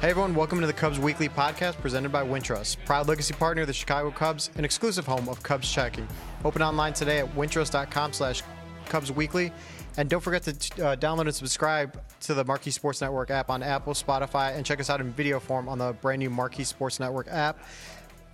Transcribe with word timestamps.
Hey 0.00 0.08
everyone, 0.08 0.34
welcome 0.34 0.62
to 0.62 0.66
the 0.66 0.72
Cubs 0.72 0.98
Weekly 0.98 1.28
Podcast 1.28 1.78
presented 1.78 2.10
by 2.10 2.24
Wintrust, 2.24 2.78
proud 2.86 3.06
legacy 3.06 3.34
partner 3.34 3.60
of 3.60 3.66
the 3.66 3.74
Chicago 3.74 4.10
Cubs, 4.10 4.48
an 4.56 4.64
exclusive 4.64 5.04
home 5.04 5.28
of 5.28 5.42
Cubs 5.42 5.70
checking. 5.70 6.08
Open 6.42 6.62
online 6.62 6.94
today 6.94 7.18
at 7.18 7.26
wintrust.com 7.34 8.14
slash 8.14 8.42
Cubs 8.86 9.12
Weekly. 9.12 9.52
And 9.98 10.08
don't 10.08 10.22
forget 10.22 10.42
to 10.44 10.52
uh, 10.52 10.96
download 10.96 11.26
and 11.26 11.34
subscribe 11.34 12.00
to 12.20 12.32
the 12.32 12.42
Marquee 12.46 12.70
Sports 12.70 13.02
Network 13.02 13.30
app 13.30 13.50
on 13.50 13.62
Apple, 13.62 13.92
Spotify, 13.92 14.56
and 14.56 14.64
check 14.64 14.80
us 14.80 14.88
out 14.88 15.02
in 15.02 15.12
video 15.12 15.38
form 15.38 15.68
on 15.68 15.76
the 15.76 15.92
brand 15.92 16.20
new 16.20 16.30
Marquee 16.30 16.64
Sports 16.64 16.98
Network 16.98 17.28
app. 17.28 17.58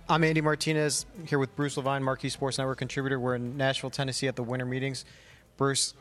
I'm 0.07 0.23
Andy 0.23 0.39
Martinez 0.39 1.05
here 1.25 1.37
with 1.37 1.53
Bruce 1.57 1.75
Levine, 1.75 2.01
Marquee 2.01 2.29
Sports 2.29 2.59
Network 2.59 2.77
contributor. 2.77 3.19
We're 3.19 3.35
in 3.35 3.57
Nashville, 3.57 3.89
Tennessee 3.89 4.29
at 4.29 4.37
the 4.37 4.43
winter 4.43 4.65
meetings. 4.65 5.03
Bruce, 5.57 5.95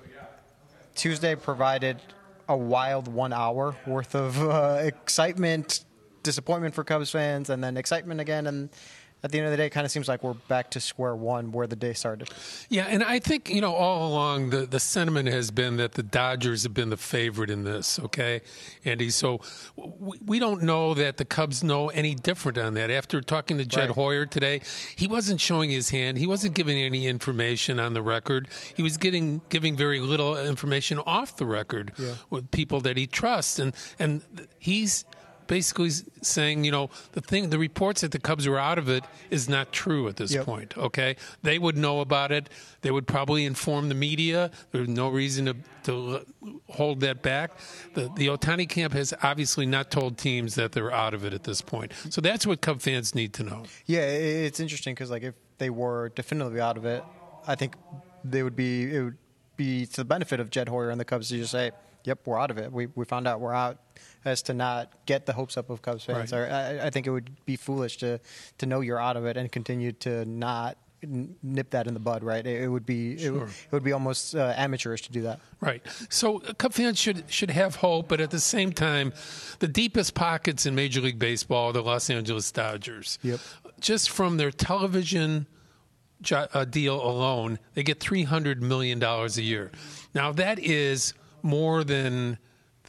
Tuesday 0.95 1.35
provided 1.35 2.01
a 2.49 2.57
wild 2.57 3.09
one 3.09 3.33
hour 3.33 3.77
worth 3.87 4.15
of 4.15 4.41
uh, 4.43 4.79
excitement, 4.83 5.85
disappointment 6.23 6.75
for 6.75 6.85
Cubs 6.85 7.11
fans, 7.11 7.51
and 7.51 7.63
then 7.63 7.77
excitement 7.77 8.21
again. 8.21 8.47
And 8.47 8.71
at 9.27 9.33
the 9.33 9.39
end 9.39 9.47
of 9.47 9.51
the 9.51 9.57
day, 9.57 9.67
it 9.67 9.71
kind 9.71 9.85
of 9.85 9.91
seems 9.91 10.09
like 10.09 10.23
we're 10.23 10.35
back 10.35 10.71
to 10.71 10.81
square 10.81 11.15
one 11.15 11.53
where 11.53 11.67
the 11.67 11.77
day 11.77 11.93
started. 11.93 12.31
Yeah, 12.69 12.87
and 12.89 13.03
I 13.03 13.19
think, 13.19 13.51
you 13.51 13.61
know, 13.61 13.75
all 13.75 14.09
along 14.09 14.51
the, 14.51 14.67
the 14.67 14.81
sentiment 14.81 15.29
has 15.29 15.51
been 15.51 15.77
that 15.77 15.93
the 15.93 16.03
Dodgers 16.03 16.63
have 16.63 16.73
been 16.73 16.91
the 16.91 16.97
favorite 16.97 17.51
in 17.51 17.65
this, 17.65 17.99
okay, 17.99 18.41
Andy? 18.85 19.11
So 19.11 19.41
we, 19.77 20.19
we 20.25 20.39
don't 20.39 20.63
know 20.63 20.95
that 20.95 21.17
the 21.17 21.25
Cubs 21.25 21.65
know 21.65 21.89
any 21.89 22.15
different 22.15 22.57
on 22.57 22.75
that. 22.75 22.91
After 22.91 23.21
talking 23.21 23.59
to 23.59 23.67
Jed 23.67 23.89
right. 23.89 23.91
Hoyer 23.91 24.27
today, 24.27 24.61
he 24.95 25.07
wasn't 25.07 25.41
showing 25.41 25.71
his 25.71 25.91
hand. 25.91 26.19
He 26.19 26.27
wasn't 26.27 26.55
giving 26.55 26.79
any 26.79 27.07
information 27.07 27.81
on 27.81 27.93
the 27.93 28.03
record. 28.03 28.49
He 28.77 28.83
was 28.83 28.97
getting 28.97 29.43
giving 29.49 29.77
very 29.77 30.01
little 30.01 30.39
information 30.39 31.01
off 31.01 31.37
the 31.37 31.47
record 31.47 31.93
yeah. 31.99 32.15
with 32.31 32.51
people 32.53 32.81
that 32.83 32.97
he 32.97 33.07
trusts. 33.07 33.59
And, 33.59 33.75
and 33.99 34.23
he's 34.59 35.05
basically 35.47 35.91
saying, 36.23 36.65
you 36.65 36.71
know, 36.71 36.91
the 37.13 37.21
thing, 37.21 37.51
the 37.51 37.59
reports 37.59 38.01
that 38.01 38.13
the 38.13 38.19
Cubs 38.19 38.49
were 38.49 38.59
out 38.59 38.79
of 38.79 38.89
it 38.89 39.05
is 39.31 39.49
not 39.49 39.73
true 39.73 40.09
at 40.09 40.17
this 40.17 40.33
yep. 40.35 40.45
point. 40.45 40.77
Okay, 40.77 41.17
they 41.43 41.59
would 41.59 41.77
know 41.77 42.01
about 42.01 42.33
it. 42.33 42.49
They 42.83 42.91
would 42.91 43.07
probably 43.07 43.45
inform 43.45 43.89
the 43.89 43.95
media. 43.95 44.51
There's 44.73 44.89
no 44.89 45.09
reason 45.09 45.47
to, 45.47 45.57
to 45.85 46.27
hold 46.71 47.01
that 47.01 47.23
back. 47.23 47.53
The 47.95 48.11
the 48.17 48.29
Ohtani 48.29 48.69
camp 48.69 48.93
has 48.93 49.15
obviously 49.23 49.67
not 49.67 49.91
told 49.91 50.19
teams 50.19 50.55
that 50.55 50.73
they're 50.73 50.93
out 50.93 51.15
of 51.15 51.25
it 51.25 51.33
at 51.33 51.45
this 51.45 51.61
point. 51.61 51.93
So 52.11 52.21
that's 52.21 52.47
what 52.47 52.61
Cub 52.61 52.81
fans 52.81 53.15
need 53.15 53.33
to 53.35 53.43
know. 53.43 53.65
Yeah, 53.87 54.01
it's 54.01 54.61
interesting 54.61 54.95
because 54.95 55.11
like 55.11 55.23
if 55.23 55.35
they 55.59 55.71
were 55.71 56.11
definitively 56.11 56.61
out 56.61 56.77
of 56.77 56.85
it, 56.85 57.03
I 57.47 57.55
think 57.55 57.75
they 58.25 58.43
would 58.43 58.57
be 58.57 58.95
it 58.95 59.03
would 59.03 59.19
be 59.57 59.87
to 59.87 59.97
the 59.97 60.05
benefit 60.05 60.41
of 60.41 60.51
Jed 60.51 60.69
Hoyer 60.69 60.91
and 60.91 61.01
the 61.01 61.05
Cubs 61.05 61.29
to 61.31 61.39
just 61.39 61.51
say, 61.51 61.71
"Yep, 62.07 62.21
we're 62.27 62.41
out 62.41 62.51
of 62.51 62.59
it. 62.59 62.73
We 62.73 62.87
we 62.87 63.05
found 63.05 63.27
out 63.27 63.41
we're 63.41 63.55
out." 63.55 63.81
as 64.25 64.43
to 64.43 64.53
not 64.53 64.93
get 65.07 65.25
the 65.25 65.33
hopes 65.33 65.57
up 65.57 65.71
of 65.71 65.81
Cubs 65.81 66.05
fans. 66.05 66.33
Right. 66.33 66.51
I, 66.51 66.87
I 66.87 66.91
think 66.91 67.07
it 67.07 67.11
would 67.11 67.31
be 67.47 67.55
foolish 67.55 67.97
to 67.99 68.21
to 68.59 68.67
know 68.67 68.81
you're 68.81 69.01
out 69.01 69.17
of 69.17 69.25
it 69.25 69.37
and 69.37 69.51
continue 69.51 69.93
to 69.93 70.25
not 70.25 70.77
nip 71.03 71.71
that 71.71 71.87
in 71.87 71.95
the 71.95 72.01
bud, 72.01 72.25
right? 72.25 72.45
It, 72.47 72.69
would 72.69 72.87
be 72.87 73.19
sure. 73.19 73.45
it, 73.45 73.51
it, 73.51 73.73
would 73.73 73.85
be 73.85 73.93
almost 73.93 74.35
uh, 74.35 74.55
amateurish 74.57 75.03
to 75.03 75.13
do 75.13 75.23
that. 75.23 75.41
Right. 75.61 75.83
So 76.09 76.43
uh, 76.43 76.55
Cub 76.55 76.73
fans 76.73 76.99
should 76.99 77.31
should 77.31 77.51
have 77.51 77.77
hope, 77.77 78.09
but 78.09 78.21
at 78.21 78.31
the 78.31 78.41
same 78.41 78.73
time, 78.73 79.13
the 79.59 79.69
deepest 79.69 80.15
pockets 80.15 80.67
in 80.67 80.75
Major 80.75 81.01
League 81.01 81.19
Baseball 81.19 81.69
are 81.69 81.73
the 81.73 81.83
Los 81.83 82.11
Angeles 82.11 82.51
Dodgers. 82.51 83.19
Yep. 83.23 83.41
Just 83.81 84.11
from 84.11 84.37
their 84.39 84.51
television 84.51 85.47
uh, 86.33 86.65
deal 86.65 87.01
alone, 87.01 87.59
they 87.75 87.83
get 87.83 88.01
three 88.01 88.25
hundred 88.25 88.63
million 88.63 88.99
dollars 88.99 89.39
a 89.39 89.43
year. 89.43 89.71
Now 90.15 90.33
that 90.33 90.59
is 90.59 91.15
more 91.47 91.85
than 91.85 92.39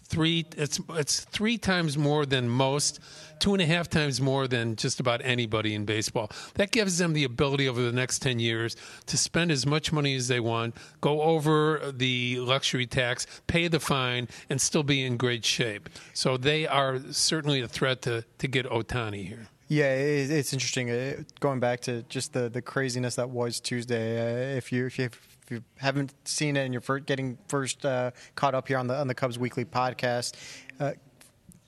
three 0.07 0.45
it's 0.55 0.79
it's 0.91 1.21
three 1.21 1.57
times 1.57 1.97
more 1.97 2.25
than 2.25 2.47
most 2.47 2.99
two 3.39 3.53
and 3.53 3.61
a 3.61 3.65
half 3.65 3.89
times 3.89 4.21
more 4.21 4.47
than 4.47 4.75
just 4.75 4.99
about 4.99 5.21
anybody 5.23 5.75
in 5.75 5.85
baseball 5.85 6.31
that 6.55 6.71
gives 6.71 6.97
them 6.97 7.13
the 7.13 7.25
ability 7.25 7.67
over 7.67 7.81
the 7.81 7.91
next 7.91 8.19
10 8.19 8.39
years 8.39 8.75
to 9.05 9.17
spend 9.17 9.51
as 9.51 9.65
much 9.65 9.91
money 9.91 10.15
as 10.15 10.27
they 10.27 10.39
want 10.39 10.75
go 11.01 11.21
over 11.21 11.91
the 11.93 12.39
luxury 12.39 12.87
tax 12.87 13.27
pay 13.47 13.67
the 13.67 13.79
fine 13.79 14.27
and 14.49 14.61
still 14.61 14.83
be 14.83 15.05
in 15.05 15.17
great 15.17 15.43
shape 15.43 15.89
so 16.13 16.37
they 16.37 16.65
are 16.65 16.99
certainly 17.11 17.61
a 17.61 17.67
threat 17.67 18.01
to, 18.01 18.23
to 18.37 18.47
get 18.47 18.65
Ohtani 18.65 19.27
here 19.27 19.47
yeah, 19.69 19.93
it's 19.93 20.53
interesting. 20.53 20.89
Uh, 20.89 21.23
going 21.41 21.59
back 21.59 21.81
to 21.81 22.03
just 22.03 22.31
the, 22.31 22.47
the 22.47 22.61
craziness 22.61 23.15
that 23.15 23.29
was 23.29 23.59
Tuesday. 23.59 24.53
Uh, 24.53 24.57
if 24.57 24.71
you 24.71 24.85
if 24.85 24.97
you 24.97 25.09
if 25.47 25.51
you 25.51 25.63
haven't 25.77 26.13
seen 26.25 26.57
it 26.57 26.65
and 26.65 26.73
you're 26.73 26.99
getting 26.99 27.37
first 27.47 27.85
uh, 27.85 28.11
caught 28.35 28.53
up 28.53 28.67
here 28.67 28.77
on 28.77 28.87
the 28.87 28.95
on 28.95 29.07
the 29.07 29.15
Cubs 29.15 29.39
Weekly 29.39 29.63
podcast, 29.63 30.33
uh, 30.81 30.91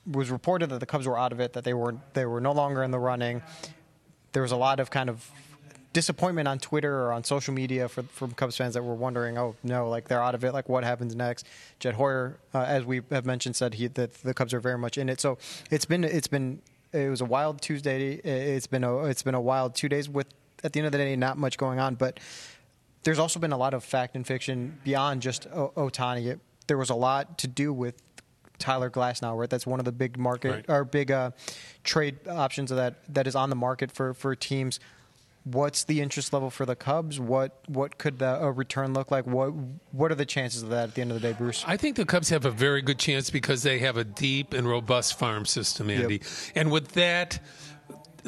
was 0.05 0.29
reported 0.29 0.69
that 0.71 0.81
the 0.81 0.85
Cubs 0.85 1.07
were 1.07 1.17
out 1.17 1.31
of 1.31 1.39
it, 1.39 1.53
that 1.53 1.63
they 1.63 1.73
were 1.73 1.95
they 2.13 2.25
were 2.25 2.41
no 2.41 2.51
longer 2.51 2.83
in 2.83 2.91
the 2.91 2.99
running. 2.99 3.41
There 4.33 4.41
was 4.41 4.51
a 4.51 4.57
lot 4.57 4.81
of 4.81 4.91
kind 4.91 5.09
of 5.09 5.31
disappointment 5.93 6.47
on 6.47 6.59
Twitter 6.59 6.93
or 6.93 7.13
on 7.13 7.23
social 7.23 7.53
media 7.53 7.87
for, 7.87 8.03
from 8.03 8.31
Cubs 8.33 8.57
fans 8.57 8.73
that 8.73 8.83
were 8.83 8.93
wondering, 8.93 9.37
oh 9.37 9.55
no, 9.63 9.89
like 9.89 10.09
they're 10.09 10.21
out 10.21 10.35
of 10.35 10.43
it. 10.43 10.51
Like 10.53 10.67
what 10.67 10.83
happens 10.83 11.15
next? 11.15 11.47
Jed 11.79 11.95
Hoyer, 11.95 12.37
uh, 12.53 12.65
as 12.67 12.83
we 12.83 13.01
have 13.09 13.25
mentioned, 13.25 13.55
said 13.55 13.75
he, 13.75 13.87
that 13.87 14.13
the 14.15 14.33
Cubs 14.33 14.53
are 14.53 14.59
very 14.59 14.77
much 14.77 14.97
in 14.97 15.07
it. 15.07 15.21
So 15.21 15.37
it's 15.71 15.85
been 15.85 16.03
it's 16.03 16.27
been 16.27 16.61
it 16.91 17.09
was 17.09 17.21
a 17.21 17.25
wild 17.25 17.61
Tuesday. 17.61 18.15
It's 18.15 18.67
been 18.67 18.83
a 18.83 19.05
it's 19.05 19.23
been 19.23 19.35
a 19.35 19.41
wild 19.41 19.73
two 19.73 19.87
days 19.87 20.09
with 20.09 20.27
at 20.65 20.73
the 20.73 20.81
end 20.81 20.87
of 20.87 20.91
the 20.91 20.97
day 20.97 21.15
not 21.15 21.37
much 21.37 21.57
going 21.57 21.79
on, 21.79 21.95
but 21.95 22.19
there's 23.03 23.19
also 23.19 23.39
been 23.39 23.51
a 23.51 23.57
lot 23.57 23.73
of 23.73 23.83
fact 23.83 24.15
and 24.15 24.25
fiction 24.25 24.79
beyond 24.83 25.21
just 25.21 25.47
o- 25.47 25.71
Ohtani. 25.75 26.39
there 26.67 26.77
was 26.77 26.89
a 26.89 26.95
lot 26.95 27.37
to 27.39 27.47
do 27.47 27.73
with 27.73 28.01
Tyler 28.59 28.89
Glasnow, 28.89 29.37
right? 29.37 29.49
That's 29.49 29.65
one 29.65 29.79
of 29.79 29.85
the 29.85 29.91
big 29.91 30.17
market 30.17 30.51
right. 30.51 30.65
or 30.67 30.83
big 30.83 31.11
uh, 31.11 31.31
trade 31.83 32.27
options 32.27 32.69
that 32.69 32.95
that 33.13 33.25
is 33.25 33.35
on 33.35 33.49
the 33.49 33.55
market 33.55 33.91
for 33.91 34.13
for 34.13 34.35
teams. 34.35 34.79
What's 35.45 35.85
the 35.85 36.01
interest 36.01 36.33
level 36.33 36.49
for 36.49 36.65
the 36.65 36.75
Cubs? 36.75 37.19
What 37.19 37.63
what 37.67 37.97
could 37.97 38.19
the 38.19 38.43
a 38.43 38.51
return 38.51 38.93
look 38.93 39.09
like? 39.09 39.25
What 39.25 39.53
what 39.91 40.11
are 40.11 40.15
the 40.15 40.25
chances 40.25 40.61
of 40.61 40.69
that 40.69 40.89
at 40.89 40.95
the 40.95 41.01
end 41.01 41.11
of 41.11 41.21
the 41.21 41.27
day, 41.27 41.35
Bruce? 41.35 41.63
I 41.65 41.77
think 41.77 41.95
the 41.95 42.05
Cubs 42.05 42.29
have 42.29 42.45
a 42.45 42.51
very 42.51 42.81
good 42.81 42.99
chance 42.99 43.29
because 43.29 43.63
they 43.63 43.79
have 43.79 43.95
a 43.97 44.03
deep 44.03 44.53
and 44.53 44.67
robust 44.67 45.17
farm 45.17 45.45
system, 45.45 45.89
Andy. 45.89 46.15
Yep. 46.15 46.23
And 46.55 46.71
with 46.71 46.89
that, 46.89 47.39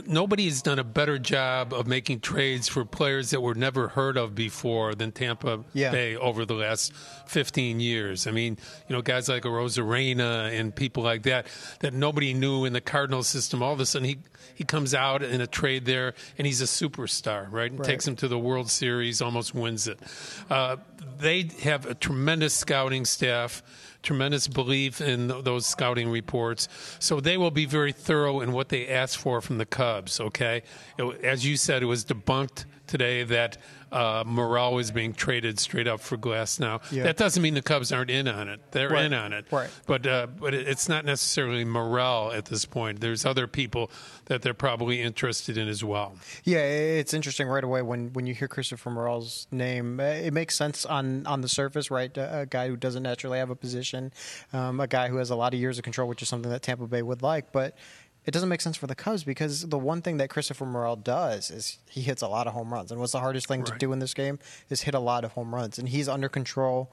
nobody 0.08 0.46
has 0.46 0.62
done 0.62 0.80
a 0.80 0.84
better 0.84 1.18
job 1.18 1.74
of 1.74 1.88
making 1.88 2.20
trades 2.20 2.68
for 2.68 2.86
players 2.86 3.32
that 3.32 3.42
were 3.42 3.56
never 3.56 3.90
heard 3.90 4.18
of 4.18 4.36
before 4.36 4.96
than 4.96 5.12
Tampa 5.12 5.64
yeah. 5.74 5.92
Bay 5.92 6.16
over 6.16 6.46
the 6.46 6.54
last 6.54 6.94
15 7.28 7.80
years. 7.80 8.28
I 8.28 8.32
mean, 8.32 8.58
you 8.88 8.96
know, 8.96 9.02
guys 9.02 9.30
like 9.30 9.44
Arozarena 9.44 10.58
and 10.58 10.76
people 10.76 11.04
like 11.04 11.24
that 11.24 11.48
that 11.80 11.94
nobody 11.94 12.34
knew 12.34 12.66
in 12.66 12.74
the 12.74 12.82
Cardinal 12.82 13.24
system. 13.24 13.64
All 13.64 13.74
of 13.74 13.80
a 13.80 13.86
sudden, 13.86 14.08
he 14.08 14.20
he 14.56 14.64
comes 14.64 14.94
out 14.94 15.24
in 15.24 15.42
a 15.42 15.48
trade 15.48 15.86
there 15.86 16.14
and 16.38 16.46
he's 16.46 16.62
a 16.62 16.66
superstar, 16.66 17.48
right? 17.52 17.72
And 17.72 17.80
right. 17.80 17.86
takes 17.86 18.08
him 18.08 18.16
to 18.18 18.28
the 18.28 18.40
World 18.40 18.70
Series, 18.70 19.22
almost 19.22 19.56
wins 19.56 19.88
it. 19.88 20.00
Uh, 20.50 20.78
they 21.20 21.50
have 21.64 21.86
a 21.86 21.96
tremendous 21.96 22.54
scouting 22.54 23.06
staff 23.06 23.64
tremendous 24.04 24.48
belief 24.48 25.02
in 25.02 25.28
those 25.28 25.66
scouting 25.66 26.10
reports. 26.10 26.68
So 27.00 27.20
they 27.20 27.38
will 27.38 27.52
be 27.52 27.66
very 27.66 27.92
thorough 27.92 28.42
in 28.42 28.52
what 28.52 28.70
they 28.70 28.88
ask 28.88 29.20
for 29.20 29.42
from 29.42 29.58
the 29.58 29.66
Cubs, 29.66 30.20
okay? 30.20 30.64
It, 30.98 31.24
as 31.24 31.46
you 31.46 31.58
said, 31.58 31.84
it 31.84 31.88
was 31.88 32.06
debunked 32.06 32.66
today 32.88 33.24
that 33.24 33.58
uh, 33.92 34.24
Morel 34.26 34.80
is 34.80 34.92
being 34.92 35.14
traded 35.14 35.60
straight 35.60 35.88
up 35.88 36.00
for 36.00 36.18
Glasnow. 36.18 36.82
Yeah. 36.92 37.04
That 37.04 37.18
doesn't 37.18 37.42
mean 37.42 37.54
the 37.54 37.62
Cubs 37.62 37.92
aren't 37.92 38.10
in 38.10 38.28
on 38.28 38.48
it. 38.48 38.60
They're 38.72 38.90
right. 38.90 39.06
in 39.06 39.14
on 39.14 39.34
it. 39.34 39.46
Right. 39.52 39.70
But 39.86 40.08
uh, 40.08 40.28
but 40.28 40.54
it's 40.54 40.88
not 40.88 41.06
necessarily 41.06 41.66
Morel 41.66 42.32
at 42.32 42.46
this 42.46 42.66
point. 42.66 43.00
There's 43.00 43.26
other 43.26 43.48
people 43.48 43.92
that 44.26 44.42
they're 44.42 44.54
probably 44.54 45.02
interested 45.02 45.58
in 45.58 45.68
as 45.68 45.84
well. 45.84 46.16
Yeah, 46.44 46.60
it's 46.60 47.14
interesting 47.14 47.48
right 47.48 47.64
away 47.64 47.82
when, 47.82 48.14
when 48.14 48.28
you 48.28 48.34
hear 48.34 48.48
Christopher 48.48 48.90
Morel's 48.90 49.48
name. 49.52 50.00
Uh, 50.00 50.04
it 50.04 50.34
makes 50.34 50.56
sense 50.56 50.86
on, 50.86 51.26
on 51.28 51.42
the 51.42 51.50
surface, 51.50 51.92
right? 51.92 52.16
A 52.16 52.48
guy 52.50 52.70
who 52.70 52.78
doesn't 52.78 53.04
naturally 53.04 53.40
have 53.40 53.50
a 53.50 53.56
position, 53.56 54.14
um, 54.54 54.80
a 54.80 54.88
guy 54.88 55.10
who 55.10 55.18
has 55.18 55.30
a 55.30 55.36
lot 55.36 55.54
of 55.54 55.60
years 55.60 55.78
of 55.78 55.84
control, 55.84 56.08
which 56.08 56.22
is 56.22 56.30
something 56.30 56.52
that 56.52 56.62
Tampa 56.62 56.88
Bay 56.88 57.02
would 57.02 57.22
like. 57.22 57.52
But 57.52 57.76
it 58.26 58.32
doesn't 58.32 58.50
make 58.50 58.62
sense 58.62 58.78
for 58.78 58.88
the 58.88 58.96
Cubs 58.96 59.24
because 59.24 59.68
the 59.68 59.80
one 59.80 60.02
thing 60.02 60.18
that 60.18 60.30
Christopher 60.30 60.66
Morel 60.66 60.96
does 60.96 61.50
is 61.50 61.80
he 61.90 62.02
hits 62.02 62.22
a 62.22 62.28
lot 62.28 62.46
of 62.46 62.54
home 62.54 62.72
runs. 62.72 62.92
And 62.92 63.00
what's 63.00 63.14
the 63.14 63.20
hardest 63.20 63.48
thing 63.48 63.62
right. 63.62 63.74
to 63.74 63.78
do 63.78 63.92
in 63.94 64.00
this 64.00 64.14
game 64.14 64.38
is 64.70 64.82
hit 64.82 64.94
a 64.94 65.00
lot 65.00 65.24
of 65.24 65.32
home 65.32 65.54
runs. 65.54 65.80
And 65.80 65.90
he's 65.90 66.08
under 66.08 66.30
control. 66.30 66.92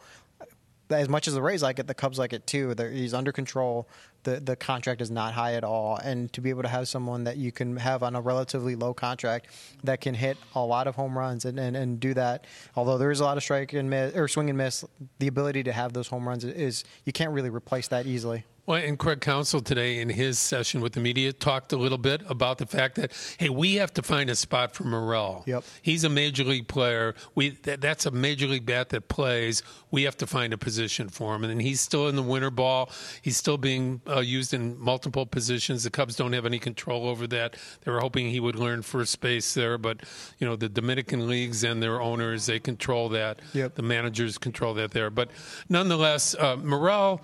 As 0.90 1.06
much 1.06 1.28
as 1.28 1.34
the 1.34 1.42
Rays 1.42 1.62
like 1.62 1.78
it, 1.78 1.86
the 1.86 1.92
Cubs 1.92 2.18
like 2.18 2.32
it 2.32 2.46
too. 2.46 2.74
They're, 2.74 2.90
he's 2.90 3.12
under 3.12 3.30
control. 3.30 3.86
The 4.22 4.40
the 4.40 4.56
contract 4.56 5.02
is 5.02 5.10
not 5.10 5.34
high 5.34 5.52
at 5.52 5.64
all, 5.64 5.96
and 5.96 6.32
to 6.32 6.40
be 6.40 6.48
able 6.48 6.62
to 6.62 6.68
have 6.68 6.88
someone 6.88 7.24
that 7.24 7.36
you 7.36 7.52
can 7.52 7.76
have 7.76 8.02
on 8.02 8.16
a 8.16 8.20
relatively 8.22 8.74
low 8.74 8.94
contract 8.94 9.48
that 9.84 10.00
can 10.00 10.14
hit 10.14 10.38
a 10.54 10.60
lot 10.60 10.86
of 10.86 10.96
home 10.96 11.16
runs 11.16 11.44
and, 11.44 11.60
and, 11.60 11.76
and 11.76 12.00
do 12.00 12.14
that, 12.14 12.46
although 12.74 12.96
there 12.96 13.10
is 13.10 13.20
a 13.20 13.24
lot 13.24 13.36
of 13.36 13.42
strike 13.42 13.74
and 13.74 13.90
miss 13.90 14.16
or 14.16 14.28
swing 14.28 14.48
and 14.48 14.56
miss, 14.56 14.82
the 15.18 15.28
ability 15.28 15.62
to 15.64 15.72
have 15.72 15.92
those 15.92 16.08
home 16.08 16.26
runs 16.26 16.42
is 16.42 16.84
you 17.04 17.12
can't 17.12 17.32
really 17.32 17.50
replace 17.50 17.88
that 17.88 18.06
easily. 18.06 18.44
Well, 18.68 18.76
and 18.84 18.98
Craig 18.98 19.22
Counsell 19.22 19.62
today 19.62 19.98
in 19.98 20.10
his 20.10 20.38
session 20.38 20.82
with 20.82 20.92
the 20.92 21.00
media 21.00 21.32
talked 21.32 21.72
a 21.72 21.78
little 21.78 21.96
bit 21.96 22.20
about 22.28 22.58
the 22.58 22.66
fact 22.66 22.96
that 22.96 23.12
hey, 23.38 23.48
we 23.48 23.76
have 23.76 23.94
to 23.94 24.02
find 24.02 24.28
a 24.28 24.36
spot 24.36 24.74
for 24.74 24.84
Morel. 24.84 25.42
Yep. 25.46 25.64
He's 25.80 26.04
a 26.04 26.10
major 26.10 26.44
league 26.44 26.68
player. 26.68 27.14
We 27.34 27.48
that, 27.62 27.80
that's 27.80 28.04
a 28.04 28.10
major 28.10 28.46
league 28.46 28.66
bat 28.66 28.90
that 28.90 29.08
plays. 29.08 29.62
We 29.90 30.02
have 30.02 30.18
to 30.18 30.26
find 30.26 30.52
a 30.52 30.58
position 30.58 31.08
for 31.08 31.34
him, 31.34 31.44
and 31.44 31.62
he's 31.62 31.80
still 31.80 32.08
in 32.08 32.16
the 32.16 32.22
winter 32.22 32.50
ball. 32.50 32.90
He's 33.22 33.38
still 33.38 33.56
being 33.56 34.02
uh, 34.06 34.20
used 34.20 34.52
in 34.52 34.78
multiple 34.78 35.24
positions. 35.24 35.84
The 35.84 35.90
Cubs 35.90 36.14
don't 36.14 36.34
have 36.34 36.44
any 36.44 36.58
control 36.58 37.08
over 37.08 37.26
that. 37.28 37.56
They 37.86 37.90
were 37.90 38.00
hoping 38.00 38.28
he 38.28 38.38
would 38.38 38.56
learn 38.56 38.82
first 38.82 39.18
base 39.22 39.54
there, 39.54 39.78
but 39.78 40.02
you 40.36 40.46
know 40.46 40.56
the 40.56 40.68
Dominican 40.68 41.26
leagues 41.26 41.64
and 41.64 41.82
their 41.82 42.02
owners 42.02 42.44
they 42.44 42.60
control 42.60 43.08
that. 43.08 43.40
Yep. 43.54 43.76
The 43.76 43.82
managers 43.82 44.36
control 44.36 44.74
that 44.74 44.90
there, 44.90 45.08
but 45.08 45.30
nonetheless, 45.70 46.34
uh, 46.34 46.56
Morel 46.56 47.22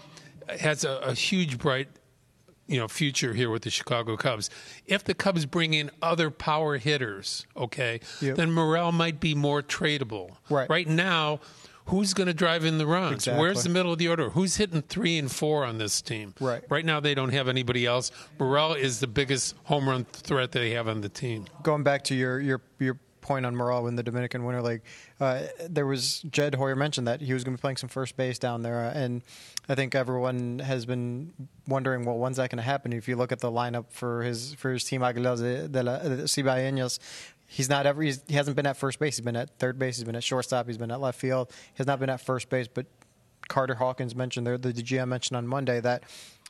has 0.48 0.84
a, 0.84 0.90
a 0.98 1.14
huge 1.14 1.58
bright 1.58 1.88
you 2.66 2.78
know 2.78 2.88
future 2.88 3.34
here 3.34 3.50
with 3.50 3.62
the 3.62 3.70
Chicago 3.70 4.16
Cubs. 4.16 4.48
If 4.86 5.04
the 5.04 5.14
Cubs 5.14 5.44
bring 5.46 5.74
in 5.74 5.90
other 6.00 6.30
power 6.30 6.78
hitters, 6.78 7.46
okay, 7.56 8.00
Yep. 8.20 8.36
then 8.36 8.52
Morel 8.52 8.92
might 8.92 9.20
be 9.20 9.34
more 9.34 9.62
tradable. 9.62 10.36
Right. 10.48 10.68
Right 10.70 10.88
now, 10.88 11.40
who's 11.86 12.14
going 12.14 12.28
to 12.28 12.32
drive 12.34 12.64
in 12.64 12.78
the 12.78 12.86
runs? 12.86 13.14
Exactly. 13.16 13.40
Where's 13.42 13.62
the 13.64 13.68
middle 13.68 13.92
of 13.92 13.98
the 13.98 14.08
order? 14.08 14.30
Who's 14.30 14.56
hitting 14.56 14.80
three 14.80 15.18
and 15.18 15.30
four 15.30 15.66
on 15.66 15.76
this 15.76 16.00
team? 16.00 16.32
Right. 16.40 16.62
Right 16.70 16.86
now, 16.86 17.00
they 17.00 17.14
don't 17.14 17.34
have 17.34 17.48
anybody 17.48 17.84
else. 17.84 18.10
Morel 18.38 18.72
is 18.72 19.00
the 19.00 19.06
biggest 19.08 19.54
home 19.64 19.86
run 19.86 20.04
threat 20.06 20.52
they 20.52 20.70
have 20.70 20.88
on 20.88 21.02
the 21.02 21.10
team. 21.10 21.44
going 21.62 21.82
back 21.82 22.02
to 22.04 22.14
your 22.14 22.40
your 22.40 22.62
your 22.78 22.98
point 23.24 23.44
on 23.44 23.56
Morel 23.56 23.88
in 23.88 23.96
the 23.96 24.02
Dominican 24.02 24.44
Winter 24.44 24.62
League, 24.62 24.82
uh, 25.18 25.42
there 25.68 25.86
was 25.86 26.20
Jed 26.30 26.54
Hoyer 26.54 26.76
mentioned 26.76 27.08
that 27.08 27.20
he 27.20 27.32
was 27.32 27.42
going 27.42 27.56
to 27.56 27.58
be 27.58 27.60
playing 27.60 27.78
some 27.78 27.88
first 27.88 28.16
base 28.16 28.38
down 28.38 28.62
there, 28.62 28.78
uh, 28.78 28.92
and 28.92 29.22
I 29.68 29.74
think 29.74 29.94
everyone 29.94 30.60
has 30.60 30.86
been 30.86 31.32
wondering, 31.66 32.04
well, 32.04 32.18
when's 32.18 32.36
that 32.36 32.50
going 32.50 32.58
to 32.58 32.62
happen? 32.62 32.92
If 32.92 33.08
you 33.08 33.16
look 33.16 33.32
at 33.32 33.40
the 33.40 33.50
lineup 33.50 33.86
for 33.90 34.22
his 34.22 34.54
for 34.54 34.72
his 34.72 34.84
team 34.84 35.00
Aguilas 35.00 35.38
de, 35.38 35.66
de 35.66 35.82
la 35.82 35.98
de 35.98 36.16
Cibaeños, 36.24 37.00
he's 37.46 37.68
not 37.68 37.86
ever 37.86 38.02
he's, 38.02 38.22
he 38.28 38.34
hasn't 38.34 38.56
been 38.56 38.66
at 38.66 38.76
first 38.76 38.98
base. 38.98 39.16
He's 39.16 39.24
been 39.24 39.36
at 39.36 39.58
third 39.58 39.78
base. 39.78 39.96
He's 39.96 40.04
been 40.04 40.16
at 40.16 40.24
shortstop. 40.24 40.66
He's 40.66 40.78
been 40.78 40.90
at 40.90 41.00
left 41.00 41.18
field. 41.18 41.50
He 41.50 41.78
has 41.78 41.86
not 41.86 41.98
been 41.98 42.10
at 42.10 42.20
first 42.20 42.48
base, 42.50 42.68
but 42.68 42.86
Carter 43.48 43.74
Hawkins 43.74 44.14
mentioned 44.14 44.46
there, 44.46 44.58
the 44.58 44.72
GM 44.72 45.08
mentioned 45.08 45.36
on 45.36 45.46
Monday 45.46 45.80
that 45.80 46.04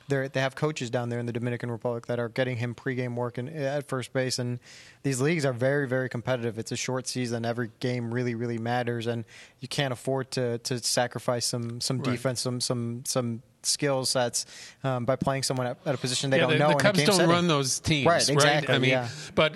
they 0.08 0.28
they 0.28 0.40
have 0.40 0.54
coaches 0.54 0.90
down 0.90 1.08
there 1.08 1.18
in 1.18 1.26
the 1.26 1.32
Dominican 1.32 1.70
Republic 1.70 2.06
that 2.06 2.18
are 2.18 2.28
getting 2.28 2.56
him 2.56 2.74
pregame 2.74 3.14
work 3.14 3.38
in, 3.38 3.48
at 3.48 3.88
first 3.88 4.12
base, 4.12 4.38
and 4.38 4.58
these 5.02 5.20
leagues 5.20 5.44
are 5.44 5.52
very 5.52 5.86
very 5.88 6.08
competitive. 6.08 6.58
It's 6.58 6.72
a 6.72 6.76
short 6.76 7.06
season; 7.06 7.44
every 7.44 7.70
game 7.80 8.12
really 8.12 8.34
really 8.34 8.58
matters, 8.58 9.06
and 9.06 9.24
you 9.60 9.68
can't 9.68 9.92
afford 9.92 10.30
to 10.32 10.58
to 10.58 10.78
sacrifice 10.80 11.46
some 11.46 11.80
some 11.80 11.98
Right. 11.98 12.12
defense, 12.12 12.40
some 12.40 12.60
some 12.60 13.02
some 13.06 13.42
skill 13.62 14.04
sets 14.04 14.44
um, 14.82 15.06
by 15.06 15.16
playing 15.16 15.42
someone 15.42 15.66
at, 15.66 15.78
at 15.86 15.94
a 15.94 15.98
position 15.98 16.28
they 16.28 16.36
yeah, 16.36 16.42
don't 16.42 16.50
the, 16.52 16.58
know. 16.58 16.68
the 16.68 16.74
Cubs 16.74 17.02
don't 17.04 17.16
setting. 17.16 17.30
run 17.30 17.48
those 17.48 17.80
teams, 17.80 18.06
Right, 18.06 18.28
exactly, 18.28 18.74
I 18.74 18.78
mean, 18.78 18.90
yeah. 18.90 19.08
but 19.34 19.54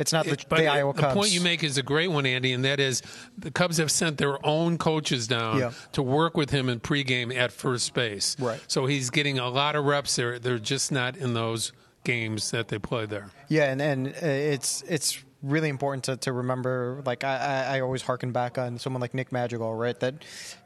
It's 0.00 0.12
not 0.12 0.24
the, 0.24 0.32
It- 0.32 0.46
but 0.48 0.58
the 0.58 0.66
Iowa 0.66 0.92
the 0.94 1.12
point 1.12 1.30
you 1.30 1.40
make 1.42 1.62
is 1.62 1.78
a 1.78 1.82
great 1.82 2.08
one, 2.10 2.26
Andy, 2.26 2.52
and 2.52 2.64
that 2.64 2.80
is 2.80 3.02
the 3.38 3.50
Cubs 3.50 3.76
have 3.76 3.90
sent 3.90 4.16
their 4.18 4.44
own 4.44 4.78
coaches 4.78 5.28
down 5.28 5.58
Yeah. 5.58 5.70
to 5.92 6.02
work 6.02 6.36
with 6.36 6.50
him 6.50 6.68
in 6.68 6.80
pregame 6.80 7.32
at 7.36 7.52
first 7.52 7.94
base. 7.94 8.34
Right. 8.40 8.60
So 8.66 8.86
he's 8.86 9.10
getting 9.10 9.38
a 9.38 9.48
lot 9.48 9.76
of 9.76 9.84
reps 9.84 10.16
there. 10.16 10.38
They're 10.38 10.58
just 10.58 10.90
not 10.90 11.16
in 11.16 11.34
those 11.34 11.72
games 12.02 12.50
that 12.50 12.68
they 12.68 12.78
play 12.78 13.04
there. 13.06 13.30
Yeah, 13.48 13.70
and 13.70 13.80
and 13.82 14.08
uh, 14.08 14.26
it's 14.26 14.82
it's 14.88 15.22
really 15.42 15.68
important 15.68 16.04
to, 16.04 16.16
to 16.16 16.32
remember. 16.32 17.02
Like 17.04 17.24
I, 17.24 17.36
I 17.36 17.76
I 17.76 17.80
always 17.80 18.02
harken 18.02 18.32
back 18.32 18.56
on 18.56 18.78
someone 18.78 19.00
like 19.02 19.12
Nick 19.14 19.32
Madrigal, 19.32 19.74
right? 19.74 19.98
That 20.00 20.14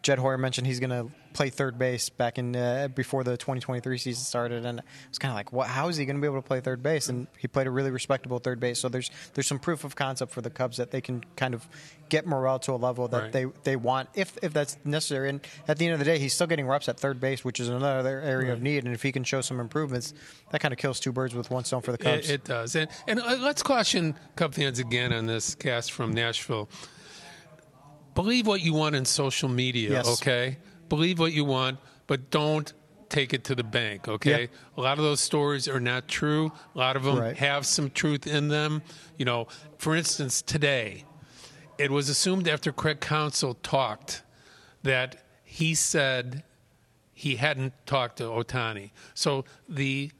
Jed 0.03 0.19
Hoyer 0.21 0.39
mentioned 0.39 0.67
he's 0.69 0.79
going 0.81 0.91
to 0.91 1.11
play 1.35 1.51
third 1.51 1.79
base 1.79 2.09
back 2.09 2.39
in 2.39 2.57
uh, 2.57 2.89
before 2.95 3.23
the 3.25 3.37
2023 3.37 3.99
season 3.99 4.25
started, 4.25 4.65
and 4.65 4.81
it's 5.11 5.19
kind 5.19 5.31
of 5.31 5.37
like, 5.37 5.53
what? 5.53 5.67
How 5.69 5.89
is 5.89 5.99
he 5.99 6.07
going 6.07 6.17
to 6.17 6.23
be 6.23 6.27
able 6.27 6.41
to 6.41 6.47
play 6.47 6.61
third 6.61 6.83
base? 6.83 7.11
And 7.11 7.27
he 7.39 7.47
played 7.49 7.67
a 7.67 7.71
really 7.71 7.91
respectable 7.91 8.39
third 8.39 8.59
base. 8.61 8.81
So 8.81 8.89
there's 8.89 9.11
there's 9.35 9.47
some 9.47 9.59
proof 9.59 9.85
of 9.85 9.95
concept 9.97 10.33
for 10.33 10.41
the 10.41 10.49
Cubs 10.49 10.79
that 10.79 10.91
they 10.91 11.03
can 11.03 11.23
kind 11.37 11.53
of 11.53 11.69
get 12.09 12.27
Morel 12.27 12.59
to 12.61 12.73
a 12.73 12.77
level 12.77 13.09
that 13.09 13.23
Right. 13.23 13.33
they 13.33 13.47
they 13.65 13.77
want 13.77 14.09
if 14.15 14.39
if 14.43 14.53
that's 14.55 14.79
necessary. 14.85 15.29
And 15.29 15.41
at 15.69 15.77
the 15.79 15.85
end 15.85 15.93
of 15.93 15.99
the 15.99 16.05
day, 16.07 16.19
he's 16.19 16.33
still 16.33 16.47
getting 16.47 16.67
reps 16.67 16.89
at 16.89 16.99
third 16.99 17.21
base, 17.21 17.45
which 17.45 17.61
is 17.61 17.69
another 17.69 18.21
area 18.21 18.53
of 18.53 18.63
need. 18.63 18.85
And 18.85 18.95
if 18.95 19.03
he 19.03 19.13
can 19.13 19.25
show 19.25 19.41
some 19.43 19.61
improvements, 19.61 20.15
that 20.51 20.61
kind 20.61 20.73
of 20.73 20.79
kills 20.79 21.01
two 21.01 21.13
birds 21.13 21.35
with 21.35 21.51
one 21.51 21.65
stone 21.65 21.83
for 21.83 21.93
the 21.93 21.99
Cubs. 21.99 22.31
It, 22.31 22.35
it 22.35 22.45
does. 22.45 22.77
And, 22.77 22.89
and 23.07 23.21
uh, 23.21 23.37
let's 23.41 23.63
caution 23.63 24.15
Cub 24.37 24.55
fans 24.55 24.79
again 24.79 25.13
on 25.13 25.27
this 25.27 25.55
cast 25.55 25.91
from 25.93 26.13
Nashville. 26.15 26.69
Believe 28.15 28.47
what 28.47 28.61
you 28.61 28.75
want 28.75 28.95
in 28.95 29.05
social 29.05 29.49
media, 29.49 29.91
Yes. 29.91 30.21
okay? 30.23 30.59
Believe 30.89 31.19
what 31.19 31.33
you 31.33 31.45
want, 31.45 31.79
but 32.07 32.31
don't 32.31 32.73
take 33.09 33.33
it 33.33 33.45
to 33.45 33.55
the 33.55 33.63
bank, 33.65 34.09
okay? 34.09 34.43
Yeah. 34.43 34.47
A 34.77 34.81
lot 34.81 34.99
of 34.99 35.05
those 35.05 35.21
stories 35.21 35.69
are 35.69 35.79
not 35.81 36.09
true. 36.09 36.53
A 36.75 36.79
lot 36.79 36.97
of 36.97 37.05
them 37.05 37.19
Right. 37.19 37.37
have 37.37 37.65
some 37.67 37.91
truth 37.91 38.27
in 38.27 38.49
them. 38.49 38.83
You 39.19 39.25
know, 39.25 39.47
for 39.79 39.95
instance, 39.95 40.43
today, 40.43 41.05
it 41.79 41.91
was 41.91 42.09
assumed 42.09 42.49
after 42.49 42.73
Craig 42.73 43.01
Counsell 43.01 43.55
talked 43.63 44.23
that 44.83 45.23
he 45.45 45.75
said 45.75 46.43
he 47.13 47.37
hadn't 47.37 47.73
talked 47.87 48.17
to 48.19 48.25
Ohtani. 48.25 48.91
So 49.15 49.45
the 49.69 50.11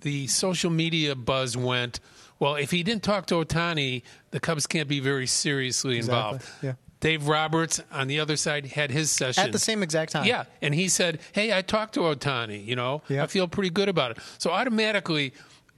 the 0.00 0.26
social 0.26 0.68
media 0.70 1.14
buzz 1.14 1.56
went, 1.56 2.00
well, 2.40 2.56
if 2.56 2.72
he 2.72 2.82
didn't 2.82 3.04
talk 3.04 3.24
to 3.26 3.34
Ohtani, 3.34 4.02
the 4.32 4.40
Cubs 4.40 4.66
can't 4.66 4.88
be 4.88 4.98
very 4.98 5.28
seriously 5.28 5.96
involved. 5.98 6.42
Exactly, 6.42 6.68
yeah. 6.70 6.74
Dave 7.02 7.28
Roberts 7.28 7.82
on 7.92 8.06
the 8.08 8.18
other 8.20 8.36
side 8.36 8.64
had 8.64 8.90
his 8.90 9.10
session 9.10 9.44
At 9.44 9.52
the 9.52 9.58
same 9.58 9.82
exact 9.82 10.12
time. 10.12 10.24
Yeah, 10.24 10.44
and 10.62 10.74
he 10.74 10.88
said, 10.88 11.18
"Hey, 11.32 11.52
I 11.56 11.60
talked 11.60 11.92
to 11.94 12.00
Ohtani. 12.00 12.64
You 12.64 12.76
know, 12.76 13.02
Yeah. 13.08 13.24
I 13.24 13.26
feel 13.26 13.46
pretty 13.48 13.70
good 13.70 13.88
about 13.90 14.12
it." 14.12 14.18
So 14.38 14.50
automatically, 14.50 15.34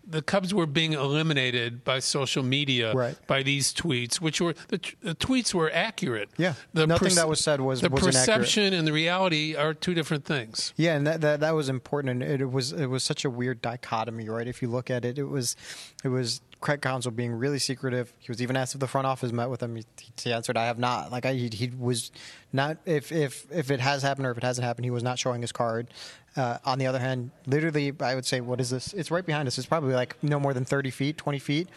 the 0.07 0.21
Cubs 0.21 0.53
were 0.53 0.67
being 0.67 0.93
eliminated 0.93 1.83
by 1.83 1.99
social 1.99 2.43
media 2.43 2.93
Right. 2.93 3.17
by 3.27 3.43
these 3.43 3.73
tweets, 3.73 4.17
which 4.21 4.39
were 4.39 4.55
the, 4.69 4.77
t- 4.77 4.97
the 5.03 5.15
tweets 5.15 5.55
were 5.55 5.71
accurate. 5.73 6.29
Yeah. 6.37 6.53
the 6.75 6.87
Nothing 6.87 7.15
that 7.15 7.27
was 7.27 7.41
said 7.41 7.63
was- 7.63 7.81
the 7.81 7.89
was 7.89 8.03
inaccurate. 8.03 8.27
perception 8.37 8.75
and 8.75 8.87
the 8.87 8.93
reality 8.93 9.55
are 9.57 9.73
two 9.73 9.95
different 9.95 10.27
things. 10.27 10.75
Yeah, 10.77 10.95
and 10.95 11.07
that, 11.07 11.23
that 11.23 11.41
that 11.41 11.55
was 11.55 11.71
important, 11.71 12.23
and 12.23 12.41
it 12.43 12.51
was 12.53 12.73
it 12.73 12.87
was 12.91 13.03
such 13.03 13.25
a 13.25 13.31
weird 13.31 13.63
dichotomy, 13.63 14.29
right? 14.29 14.47
If 14.47 14.61
you 14.61 14.69
look 14.69 14.91
at 14.91 15.07
it, 15.07 15.19
it 15.19 15.25
was 15.31 15.57
it 16.05 16.09
was 16.09 16.43
Craig 16.65 16.81
Counsell 16.81 17.13
being 17.13 17.33
really 17.33 17.59
secretive. 17.59 18.11
He 18.19 18.31
was 18.31 18.41
even 18.41 18.57
asked 18.57 18.75
if 18.75 18.81
the 18.81 18.89
front 18.89 19.07
office 19.07 19.33
met 19.33 19.51
with 19.51 19.63
him. 19.63 19.77
He, 19.77 19.85
he 20.19 20.33
answered, 20.33 20.57
"I 20.57 20.65
have 20.65 20.79
not." 20.79 21.13
Like 21.13 21.27
I, 21.27 21.35
he, 21.35 21.51
he 21.53 21.71
was 21.79 22.11
not. 22.55 22.79
If 22.87 23.13
if 23.13 23.47
if 23.53 23.71
it 23.71 23.81
has 23.81 24.03
happened 24.03 24.27
or 24.27 24.31
if 24.31 24.39
it 24.39 24.45
hasn't 24.45 24.65
happened, 24.65 24.87
he 24.87 24.91
was 24.91 25.03
not 25.03 25.19
showing 25.19 25.43
his 25.43 25.53
card. 25.53 25.89
Uh, 26.35 26.57
on 26.65 26.79
the 26.79 26.87
other 26.87 26.99
hand, 26.99 27.33
literally, 27.47 27.93
I 28.01 28.15
would 28.15 28.25
say, 28.25 28.41
what 28.41 28.63
is 28.63 28.71
this? 28.71 28.95
It's 28.95 29.11
right 29.11 29.25
behind 29.25 29.47
us. 29.47 29.59
It's 29.59 29.67
probably 29.67 29.93
like 29.93 30.17
no 30.23 30.41
more 30.41 30.55
than 30.55 30.65
thirty 30.65 30.91
feet, 30.91 31.19
twenty 31.19 31.39
feet. 31.39 31.69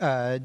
Uh, 0.00 0.40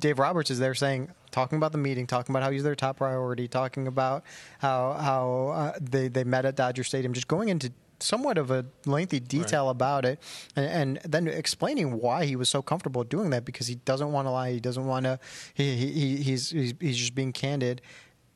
Dave 0.00 0.18
Roberts 0.18 0.50
is 0.50 0.58
there 0.58 0.74
saying, 0.74 1.10
talking 1.30 1.58
about 1.58 1.72
the 1.72 1.78
meeting, 1.78 2.06
talking 2.06 2.34
about 2.34 2.42
how 2.42 2.50
he's 2.50 2.64
their 2.64 2.74
top 2.74 2.96
priority, 2.96 3.48
talking 3.48 3.86
about 3.86 4.24
how 4.60 4.94
how 4.94 5.48
uh, 5.48 5.72
they 5.78 6.08
they 6.08 6.24
met 6.24 6.46
at 6.46 6.56
Dodger 6.56 6.84
Stadium, 6.84 7.12
just 7.12 7.28
going 7.28 7.50
into 7.50 7.70
somewhat 8.00 8.38
of 8.38 8.50
a 8.50 8.66
lengthy 8.84 9.20
detail 9.20 9.68
about 9.70 10.04
it, 10.04 10.20
and, 10.54 10.98
and 11.04 11.12
then 11.12 11.26
explaining 11.28 12.00
why 12.00 12.24
he 12.26 12.36
was 12.36 12.48
so 12.48 12.62
comfortable 12.62 13.04
doing 13.04 13.30
that 13.30 13.44
because 13.44 13.66
he 13.66 13.76
doesn't 13.76 14.12
want 14.12 14.26
to 14.26 14.30
lie, 14.30 14.52
he 14.52 14.60
doesn't 14.60 14.86
want 14.86 15.04
to, 15.04 15.18
he, 15.54 15.74
he 15.76 15.90
he- 15.92 16.16
he's, 16.22 16.50
he's 16.50 16.74
he's 16.80 16.96
just 16.96 17.14
being 17.14 17.32
candid, 17.32 17.80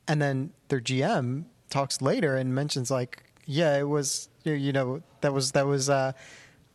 and 0.07 0.21
then 0.21 0.51
their 0.69 0.79
GM 0.81 1.45
talks 1.69 2.01
later 2.01 2.35
and 2.35 2.53
mentions 2.55 2.91
like, 2.91 3.23
yeah, 3.45 3.77
it 3.77 3.87
was 3.87 4.29
you 4.43 4.71
know 4.73 5.01
that 5.21 5.33
was 5.33 5.51
that 5.53 5.65
was. 5.67 5.89
Uh, 5.89 6.13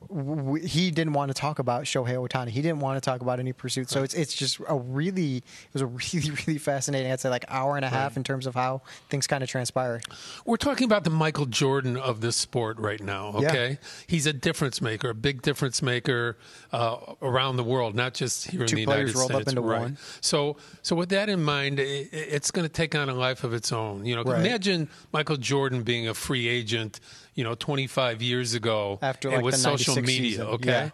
w- 0.08 0.64
he 0.66 0.90
didn't 0.90 1.12
want 1.12 1.28
to 1.30 1.34
talk 1.34 1.58
about 1.58 1.84
Shohei 1.84 2.14
Ohtani. 2.14 2.48
He 2.48 2.62
didn't 2.62 2.80
want 2.80 2.96
to 2.96 3.00
talk 3.00 3.20
about 3.20 3.40
any 3.40 3.52
pursuit. 3.52 3.90
So 3.90 4.02
it's 4.02 4.14
it's 4.14 4.34
just 4.34 4.58
a 4.68 4.76
really 4.76 5.36
it 5.38 5.44
was 5.72 5.82
a 5.82 5.86
really 6.14 6.30
really 6.46 6.58
fascinating. 6.58 7.10
I'd 7.12 7.20
say 7.20 7.28
like 7.28 7.44
hour 7.48 7.76
and 7.76 7.84
a 7.84 7.88
half 7.88 8.16
in 8.16 8.25
terms 8.25 8.46
of 8.46 8.54
how 8.54 8.82
things 9.08 9.26
kind 9.26 9.42
of 9.42 9.48
transpire. 9.48 10.00
We're 10.44 10.56
talking 10.56 10.84
about 10.84 11.04
the 11.04 11.10
Michael 11.10 11.46
Jordan 11.46 11.96
of 11.96 12.20
this 12.20 12.36
sport 12.36 12.78
right 12.78 13.00
now. 13.02 13.34
Yeah. 13.38 13.48
Okay, 13.48 13.78
he's 14.06 14.26
a 14.26 14.32
difference 14.32 14.80
maker, 14.80 15.10
a 15.10 15.14
big 15.14 15.42
difference 15.42 15.82
maker 15.82 16.36
uh, 16.72 16.96
around 17.22 17.56
the 17.56 17.64
world, 17.64 17.94
not 17.94 18.14
just 18.14 18.50
here 18.50 18.66
Two 18.66 18.76
in 18.76 18.86
the 18.86 18.92
United 18.92 19.16
States. 19.16 19.54
right. 19.54 19.80
one. 19.80 19.98
So, 20.20 20.56
so 20.82 20.96
with 20.96 21.08
that 21.10 21.28
in 21.28 21.42
mind, 21.42 21.80
i 21.80 21.82
it's 22.12 22.50
going 22.50 22.66
to 22.66 22.72
take 22.72 22.94
on 22.94 23.08
a 23.08 23.14
life 23.14 23.44
of 23.44 23.54
its 23.54 23.72
own. 23.72 24.04
You 24.04 24.16
know, 24.16 24.22
Right. 24.25 24.40
imagine 24.40 24.88
Michael 25.12 25.36
Jordan 25.36 25.82
being 25.82 26.08
a 26.08 26.14
free 26.14 26.48
agent. 26.48 27.00
You 27.37 27.45
know, 27.45 27.55
25 27.55 28.21
years 28.23 28.55
ago, 28.55 28.99
After, 29.00 29.31
like, 29.31 29.45
with 29.45 29.57
social 29.57 29.95
media. 29.97 30.31
season. 30.31 30.47
Okay. 30.49 30.66
Yeah. 30.69 30.90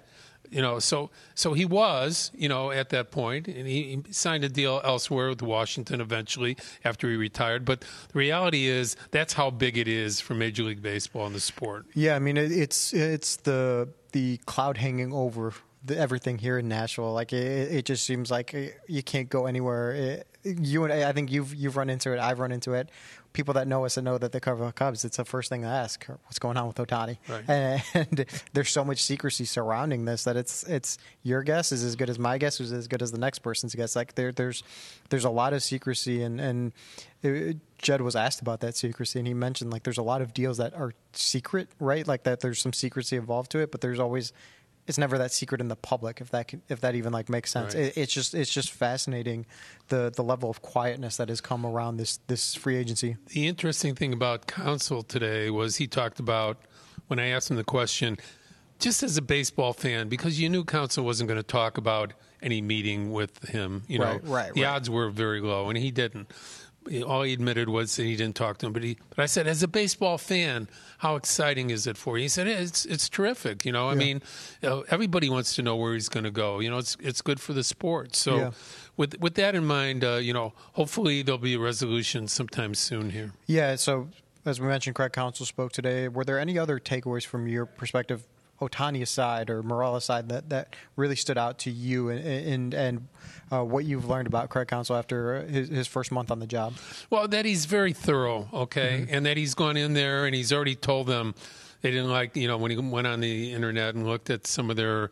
You 0.50 0.60
know, 0.60 0.80
so 0.80 1.08
so 1.34 1.54
he 1.54 1.64
was, 1.64 2.30
you 2.34 2.46
know, 2.46 2.70
at 2.70 2.90
that 2.90 3.10
point, 3.10 3.48
and 3.48 3.66
he, 3.66 4.02
he 4.06 4.12
signed 4.12 4.44
a 4.44 4.50
deal 4.50 4.82
elsewhere 4.84 5.30
with 5.30 5.40
Washington 5.40 6.02
eventually 6.02 6.58
after 6.84 7.08
he 7.08 7.16
retired. 7.16 7.64
But 7.64 7.80
the 7.80 8.18
reality 8.18 8.66
is, 8.66 8.94
that's 9.12 9.32
how 9.32 9.48
big 9.48 9.78
it 9.78 9.88
is 9.88 10.20
for 10.20 10.34
Major 10.34 10.64
League 10.64 10.82
Baseball 10.82 11.24
and 11.24 11.34
the 11.34 11.40
sport. 11.40 11.86
Yeah, 11.94 12.16
I 12.16 12.18
mean 12.18 12.36
it, 12.36 12.52
it's 12.52 12.92
it's 12.92 13.36
the 13.36 13.88
the 14.10 14.36
cloud 14.44 14.76
hanging 14.76 15.10
over 15.14 15.54
the, 15.86 15.96
everything 15.96 16.36
here 16.36 16.58
in 16.58 16.68
Nashville. 16.68 17.14
Like 17.14 17.32
it, 17.32 17.72
it 17.72 17.84
just 17.86 18.04
seems 18.04 18.30
like 18.30 18.54
uh, 18.54 18.76
you 18.86 19.02
can't 19.02 19.30
go 19.30 19.46
anywhere. 19.46 20.24
You 20.44 20.84
and 20.84 20.92
I 20.92 21.12
think 21.12 21.30
you've 21.30 21.54
you've 21.54 21.76
run 21.76 21.88
into 21.88 22.12
it. 22.12 22.18
I've 22.18 22.40
run 22.40 22.50
into 22.50 22.72
it. 22.72 22.88
People 23.32 23.54
that 23.54 23.68
know 23.68 23.84
us 23.84 23.96
and 23.96 24.04
know 24.04 24.18
that 24.18 24.32
they 24.32 24.40
cover 24.40 24.64
the 24.64 24.72
Cubs, 24.72 25.04
it's 25.04 25.16
the 25.16 25.24
first 25.24 25.48
thing 25.48 25.62
to 25.62 25.68
ask: 25.68 26.04
What's 26.06 26.40
going 26.40 26.56
on 26.56 26.66
with 26.66 26.76
Ohtani? 26.76 27.18
Right. 27.28 27.44
And, 27.48 27.82
and 27.94 28.26
there's 28.52 28.70
so 28.70 28.84
much 28.84 29.02
secrecy 29.02 29.44
surrounding 29.44 30.04
this 30.04 30.24
that 30.24 30.36
it's 30.36 30.64
it's 30.64 30.98
your 31.22 31.42
guess 31.42 31.70
is 31.70 31.84
as 31.84 31.94
good 31.94 32.10
as 32.10 32.18
my 32.18 32.38
guess 32.38 32.60
is 32.60 32.72
as 32.72 32.88
good 32.88 33.02
as 33.02 33.12
the 33.12 33.18
next 33.18 33.38
person's 33.38 33.74
guess. 33.74 33.94
Like 33.94 34.16
there 34.16 34.32
there's 34.32 34.64
there's 35.10 35.24
a 35.24 35.30
lot 35.30 35.52
of 35.52 35.62
secrecy, 35.62 36.22
and 36.22 36.40
and 36.40 36.72
uh, 37.24 37.28
it, 37.28 37.56
Jed 37.78 38.00
was 38.00 38.16
asked 38.16 38.40
about 38.40 38.60
that 38.60 38.76
secrecy, 38.76 39.20
and 39.20 39.28
he 39.28 39.34
mentioned 39.34 39.70
like 39.70 39.84
there's 39.84 39.98
a 39.98 40.02
lot 40.02 40.22
of 40.22 40.34
deals 40.34 40.56
that 40.58 40.74
are 40.74 40.92
secret, 41.12 41.68
right? 41.78 42.06
Like 42.06 42.24
that 42.24 42.40
there's 42.40 42.60
some 42.60 42.72
secrecy 42.72 43.16
involved 43.16 43.52
to 43.52 43.58
it, 43.60 43.70
but 43.70 43.80
there's 43.80 44.00
always 44.00 44.32
it's 44.86 44.98
never 44.98 45.16
that 45.18 45.32
secret 45.32 45.60
in 45.60 45.68
the 45.68 45.76
public 45.76 46.20
if 46.20 46.30
that 46.30 46.52
if 46.68 46.80
that 46.80 46.94
even 46.94 47.12
like 47.12 47.28
makes 47.28 47.50
sense. 47.50 47.74
Right. 47.74 47.84
It, 47.84 47.96
it's 47.96 48.12
just 48.12 48.34
it's 48.34 48.52
just 48.52 48.70
fascinating 48.72 49.46
the 49.88 50.10
the 50.14 50.22
level 50.24 50.50
of 50.50 50.62
quietness 50.62 51.16
that 51.18 51.28
has 51.28 51.40
come 51.40 51.64
around 51.64 51.96
this 51.98 52.18
this 52.26 52.54
free 52.54 52.76
agency. 52.76 53.16
The 53.28 53.46
interesting 53.46 53.94
thing 53.94 54.12
about 54.12 54.46
Counsell 54.46 55.02
today 55.02 55.50
was 55.50 55.76
he 55.76 55.86
talked 55.86 56.18
about 56.20 56.58
when 57.06 57.18
I 57.18 57.28
asked 57.28 57.50
him 57.50 57.56
the 57.56 57.64
question, 57.64 58.16
just 58.78 59.02
as 59.02 59.16
a 59.16 59.22
baseball 59.22 59.72
fan, 59.72 60.08
because 60.08 60.40
you 60.40 60.48
knew 60.48 60.64
Counsell 60.64 61.04
wasn't 61.04 61.28
going 61.28 61.38
to 61.40 61.42
talk 61.46 61.78
about 61.78 62.12
any 62.42 62.60
meeting 62.60 63.12
with 63.12 63.48
him. 63.48 63.82
You 63.86 63.98
know, 64.00 64.04
Right, 64.04 64.20
right, 64.24 64.54
the 64.54 64.62
right. 64.62 64.68
odds 64.70 64.90
were 64.90 65.10
very 65.10 65.40
low, 65.40 65.68
and 65.68 65.78
he 65.78 65.90
didn't. 65.92 66.30
All 67.06 67.22
he 67.22 67.32
admitted 67.32 67.68
was 67.68 67.94
that 67.96 68.04
he 68.04 68.16
didn't 68.16 68.34
talk 68.36 68.58
to 68.58 68.66
him. 68.66 68.72
But 68.72 68.82
he, 68.82 68.98
but 69.14 69.22
I 69.22 69.26
said, 69.26 69.46
as 69.46 69.62
a 69.62 69.68
baseball 69.68 70.18
fan, 70.18 70.68
how 70.98 71.16
exciting 71.16 71.70
is 71.70 71.86
it 71.86 71.96
for 71.96 72.16
you? 72.18 72.22
He 72.22 72.28
said, 72.28 72.46
it's 72.48 72.84
it's 72.86 73.08
terrific. 73.08 73.64
You 73.64 73.72
know, 73.72 73.88
I 73.88 73.94
mean, 73.94 74.20
you 74.60 74.68
know, 74.68 74.84
everybody 74.88 75.30
wants 75.30 75.54
to 75.56 75.62
know 75.62 75.76
where 75.76 75.94
he's 75.94 76.08
going 76.08 76.24
to 76.24 76.30
go. 76.30 76.58
You 76.60 76.70
know, 76.70 76.78
it's 76.78 76.96
it's 77.00 77.22
good 77.22 77.40
for 77.40 77.52
the 77.52 77.62
sport. 77.64 78.16
So, 78.16 78.36
Yeah. 78.36 78.50
with 78.96 79.18
with 79.20 79.34
that 79.34 79.54
in 79.54 79.64
mind, 79.64 80.04
uh, 80.04 80.14
you 80.16 80.32
know, 80.32 80.54
hopefully 80.72 81.22
there'll 81.22 81.38
be 81.38 81.54
a 81.54 81.58
resolution 81.60 82.26
sometime 82.28 82.74
soon 82.74 83.10
here. 83.10 83.32
Yeah. 83.46 83.76
So 83.76 84.08
as 84.44 84.60
we 84.60 84.66
mentioned, 84.66 84.96
Craig 84.96 85.12
Counsell 85.12 85.46
spoke 85.46 85.70
today. 85.72 86.08
Were 86.08 86.24
there 86.24 86.38
any 86.40 86.58
other 86.58 86.80
takeaways 86.80 87.24
from 87.24 87.46
your 87.46 87.64
perspective, 87.64 88.24
Ohtani 88.68 89.02
aside 89.02 89.50
or 89.50 89.62
Morel 89.62 89.96
aside, 89.96 90.28
that, 90.28 90.48
that 90.50 90.74
really 90.96 91.16
stood 91.16 91.38
out 91.38 91.58
to 91.60 91.70
you 91.70 92.08
and 92.08 92.20
and, 92.26 92.74
and 92.74 93.08
uh, 93.50 93.62
what 93.64 93.84
you've 93.84 94.08
learned 94.08 94.26
about 94.26 94.48
Craig 94.48 94.68
Counsell 94.68 94.96
after 94.96 95.42
his, 95.42 95.68
his 95.68 95.86
first 95.86 96.10
month 96.10 96.30
on 96.30 96.38
the 96.38 96.46
job? 96.46 96.74
Well, 97.10 97.28
that 97.28 97.44
he's 97.44 97.66
very 97.66 97.92
thorough, 97.92 98.48
okay, 98.52 99.00
Mm-hmm. 99.02 99.14
and 99.14 99.26
that 99.26 99.36
he's 99.36 99.54
gone 99.54 99.76
in 99.76 99.92
there 99.94 100.24
and 100.26 100.34
he's 100.34 100.52
already 100.52 100.74
told 100.74 101.06
them 101.06 101.34
they 101.82 101.90
didn't 101.90 102.10
like, 102.10 102.36
you 102.36 102.46
know, 102.48 102.56
when 102.56 102.70
he 102.70 102.76
went 102.78 103.06
on 103.06 103.20
the 103.20 103.52
internet 103.52 103.94
and 103.94 104.06
looked 104.06 104.30
at 104.30 104.46
some 104.46 104.70
of 104.70 104.76
their 104.76 105.10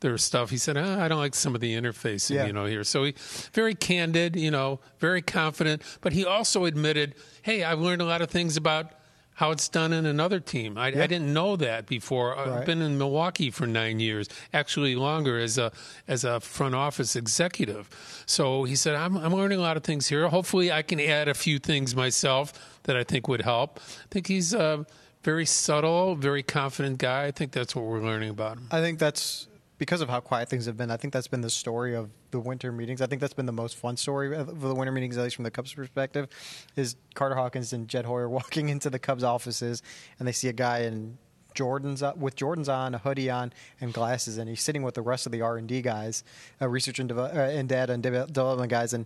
their 0.00 0.18
stuff, 0.18 0.50
he 0.50 0.56
said, 0.56 0.76
ah, 0.76 1.00
"I 1.00 1.06
don't 1.06 1.18
like 1.18 1.34
some 1.34 1.54
of 1.54 1.60
the 1.60 1.74
interfacing, 1.74 2.34
Yeah. 2.34 2.46
you 2.46 2.52
know, 2.52 2.64
here." 2.64 2.82
So 2.82 3.04
he 3.04 3.14
very 3.52 3.74
candid, 3.76 4.34
you 4.34 4.50
know, 4.50 4.80
very 4.98 5.22
confident, 5.22 5.82
but 6.00 6.12
he 6.12 6.24
also 6.26 6.64
admitted, 6.64 7.14
"Hey, 7.42 7.62
I've 7.62 7.78
learned 7.80 8.02
a 8.02 8.04
lot 8.06 8.20
of 8.22 8.28
things 8.30 8.56
about." 8.56 8.90
How 9.34 9.50
it's 9.50 9.68
done 9.68 9.92
in 9.92 10.04
another 10.06 10.40
team. 10.40 10.76
I, 10.76 10.88
I 10.88 11.06
didn't 11.06 11.32
know 11.32 11.56
that 11.56 11.86
before. 11.86 12.36
I've 12.36 12.66
been 12.66 12.82
in 12.82 12.98
Milwaukee 12.98 13.50
for 13.50 13.66
nine 13.66 13.98
years, 13.98 14.28
actually 14.52 14.94
longer 14.94 15.38
as 15.38 15.58
a 15.58 15.72
as 16.06 16.24
a 16.24 16.38
front 16.40 16.74
office 16.74 17.16
executive. 17.16 17.88
So 18.26 18.64
he 18.64 18.76
said, 18.76 18.94
"I'm 18.94 19.16
I'm 19.16 19.34
learning 19.34 19.58
a 19.58 19.62
lot 19.62 19.76
of 19.76 19.84
things 19.84 20.08
here. 20.08 20.28
Hopefully, 20.28 20.70
I 20.70 20.82
can 20.82 21.00
add 21.00 21.28
a 21.28 21.34
few 21.34 21.58
things 21.58 21.96
myself 21.96 22.52
that 22.84 22.96
I 22.96 23.04
think 23.04 23.26
would 23.26 23.42
help." 23.42 23.80
I 23.80 24.06
think 24.10 24.26
he's 24.26 24.52
a 24.52 24.86
very 25.22 25.46
subtle, 25.46 26.14
very 26.14 26.42
confident 26.42 26.98
guy. 26.98 27.24
I 27.24 27.30
think 27.30 27.52
that's 27.52 27.74
what 27.74 27.84
we're 27.84 28.02
learning 28.02 28.30
about 28.30 28.58
him. 28.58 28.68
I 28.70 28.80
think 28.80 28.98
that's 28.98 29.48
because 29.82 30.00
of 30.00 30.08
how 30.08 30.20
quiet 30.20 30.48
things 30.48 30.66
have 30.66 30.76
been. 30.76 30.92
I 30.92 30.96
think 30.96 31.12
that's 31.12 31.26
been 31.26 31.40
the 31.40 31.50
story 31.50 31.96
of 31.96 32.08
the 32.30 32.38
winter 32.38 32.70
meetings. 32.70 33.02
I 33.02 33.06
think 33.06 33.20
that's 33.20 33.34
been 33.34 33.46
the 33.46 33.52
most 33.52 33.76
fun 33.76 33.96
story 33.96 34.32
of 34.32 34.60
the 34.60 34.76
winter 34.76 34.92
meetings, 34.92 35.18
at 35.18 35.24
least 35.24 35.34
from 35.34 35.42
the 35.42 35.50
Cubs' 35.50 35.74
perspective, 35.74 36.28
is 36.76 36.94
Carter 37.16 37.34
Hawkins 37.34 37.72
and 37.72 37.88
Jed 37.88 38.04
Hoyer 38.04 38.28
walking 38.38 38.68
into 38.68 38.90
the 38.90 39.00
Cubs 39.00 39.24
offices 39.24 39.82
and 40.20 40.28
they 40.28 40.30
see 40.30 40.46
a 40.46 40.52
guy 40.52 40.82
in 40.82 41.18
Jordans 41.56 42.00
uh, 42.00 42.12
with 42.16 42.36
Jordans 42.36 42.72
on, 42.72 42.94
a 42.94 42.98
hoodie 42.98 43.28
on, 43.28 43.52
and 43.80 43.92
glasses, 43.92 44.38
and 44.38 44.48
he's 44.48 44.62
sitting 44.62 44.84
with 44.84 44.94
the 44.94 45.02
rest 45.02 45.26
of 45.26 45.32
the 45.32 45.40
R 45.40 45.56
and 45.56 45.66
D 45.66 45.82
guys, 45.82 46.22
uh, 46.60 46.68
research 46.68 47.00
and, 47.00 47.10
uh, 47.10 47.24
and 47.24 47.68
data 47.68 47.92
and 47.92 48.04
development 48.04 48.70
guys, 48.70 48.92
and 48.92 49.04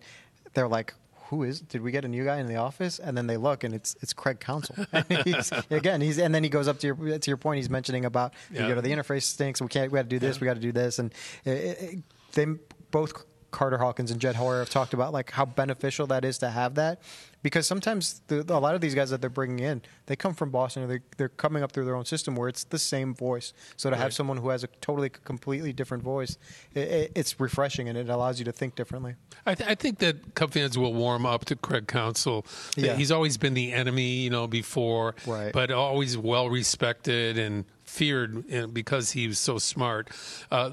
they're 0.52 0.68
like. 0.68 0.92
Who 1.28 1.42
is? 1.42 1.60
Did 1.60 1.82
we 1.82 1.90
get 1.90 2.04
a 2.04 2.08
new 2.08 2.24
guy 2.24 2.38
in 2.38 2.46
the 2.46 2.56
office? 2.56 2.98
And 2.98 3.16
then 3.16 3.26
they 3.26 3.36
look, 3.36 3.64
and 3.64 3.74
it's 3.74 3.96
it's 4.00 4.12
Craig 4.12 4.38
Counsell. 4.40 4.86
he's, 5.24 5.52
again, 5.70 6.00
he's 6.00 6.18
and 6.18 6.34
then 6.34 6.42
he 6.44 6.48
goes 6.48 6.68
up 6.68 6.78
to 6.80 6.86
your 6.86 7.18
to 7.18 7.30
your 7.30 7.36
point. 7.36 7.56
He's 7.58 7.70
mentioning 7.70 8.04
about 8.04 8.34
you 8.50 8.60
Yeah. 8.60 8.68
go 8.68 8.74
to 8.76 8.82
the 8.82 8.90
interface 8.90 9.22
stinks. 9.24 9.60
We 9.60 9.68
can't. 9.68 9.90
We 9.90 9.96
got 9.96 10.02
to 10.02 10.08
do 10.08 10.18
this. 10.18 10.40
We 10.40 10.44
got 10.46 10.54
to 10.54 10.60
do 10.60 10.72
this. 10.72 10.98
And 10.98 11.12
it, 11.44 11.50
it, 11.50 11.98
they 12.32 12.46
both 12.90 13.12
Carter 13.50 13.78
Hawkins 13.78 14.10
and 14.10 14.20
Jed 14.20 14.36
Hoyer 14.36 14.58
have 14.58 14.70
talked 14.70 14.92
about 14.94 15.12
like 15.12 15.30
how 15.30 15.44
beneficial 15.46 16.06
that 16.08 16.24
is 16.24 16.38
to 16.38 16.50
have 16.50 16.74
that, 16.74 17.00
because 17.46 17.64
sometimes 17.64 18.22
the, 18.26 18.40
a 18.48 18.58
lot 18.58 18.74
of 18.74 18.80
these 18.80 18.92
guys 18.92 19.08
that 19.10 19.20
they're 19.20 19.30
bringing 19.30 19.60
in, 19.60 19.80
they 20.06 20.16
come 20.16 20.34
from 20.34 20.50
Boston 20.50 20.82
or 20.82 20.88
they, 20.88 20.98
they're 21.16 21.28
coming 21.28 21.62
up 21.62 21.70
through 21.70 21.84
their 21.84 21.94
own 21.94 22.04
system 22.04 22.34
where 22.34 22.48
it's 22.48 22.64
the 22.64 22.78
same 22.78 23.14
voice. 23.14 23.52
So 23.76 23.88
to 23.88 23.94
have 23.94 24.12
someone 24.12 24.38
who 24.38 24.48
has 24.48 24.64
a 24.64 24.66
totally 24.80 25.10
completely 25.10 25.72
different 25.72 26.02
voice, 26.02 26.38
it, 26.74 26.80
it, 26.88 27.12
it's 27.14 27.38
refreshing 27.38 27.88
and 27.88 27.96
it 27.96 28.08
allows 28.08 28.40
you 28.40 28.44
to 28.46 28.50
think 28.52 28.74
differently. 28.74 29.14
I, 29.46 29.54
th- 29.54 29.70
I 29.70 29.76
think 29.76 29.98
that 30.00 30.34
Cub 30.34 30.50
fans 30.54 30.76
will 30.76 30.92
warm 30.92 31.24
up 31.24 31.44
to 31.44 31.54
Craig 31.54 31.86
Counsell. 31.86 32.44
Yeah. 32.76 32.96
He's 32.96 33.12
always 33.12 33.36
been 33.36 33.54
the 33.54 33.72
enemy, 33.72 34.14
you 34.24 34.30
know, 34.30 34.48
before, 34.48 35.14
Right. 35.24 35.52
but 35.52 35.70
always 35.70 36.18
well 36.18 36.50
respected 36.50 37.38
and 37.38 37.64
feared 37.84 38.74
because 38.74 39.12
he 39.12 39.28
was 39.28 39.38
so 39.38 39.58
smart. 39.58 40.10
Uh, 40.50 40.70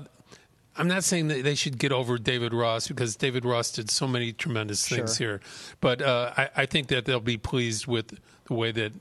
I'm 0.76 0.88
not 0.88 1.04
saying 1.04 1.28
that 1.28 1.44
they 1.44 1.56
should 1.56 1.78
get 1.78 1.92
over 1.92 2.18
David 2.18 2.54
Ross 2.54 2.88
because 2.88 3.16
David 3.16 3.46
Ross 3.46 3.72
did 3.72 3.90
so 3.92 4.08
many 4.08 4.34
tremendous 4.34 4.88
things 4.88 5.18
Sure. 5.18 5.28
here, 5.34 5.42
but 5.82 6.02
uh, 6.02 6.34
I, 6.36 6.50
I 6.58 6.66
think 6.66 6.88
that 6.88 7.06
they'll 7.06 7.20
be 7.20 7.38
pleased 7.38 7.86
with 7.86 8.20
the 8.46 8.54
way 8.54 8.72
that 8.72 8.92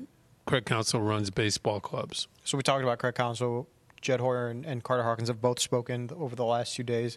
Craig 0.47 0.67
Counsell 0.67 1.01
runs 1.01 1.31
baseball 1.31 1.81
clubs. 1.81 2.29
So 2.45 2.57
we 2.57 2.63
talked 2.63 2.83
about 2.83 2.99
Craig 2.99 3.15
Counsell, 3.15 3.69
Jed 4.01 4.21
Hoyer, 4.21 4.49
and, 4.49 4.67
and 4.67 4.83
Carter 4.85 5.03
Hawkins 5.05 5.29
have 5.29 5.41
both 5.41 5.61
spoken 5.61 6.11
over 6.15 6.37
the 6.37 6.45
last 6.45 6.75
few 6.75 6.85
days. 6.85 7.17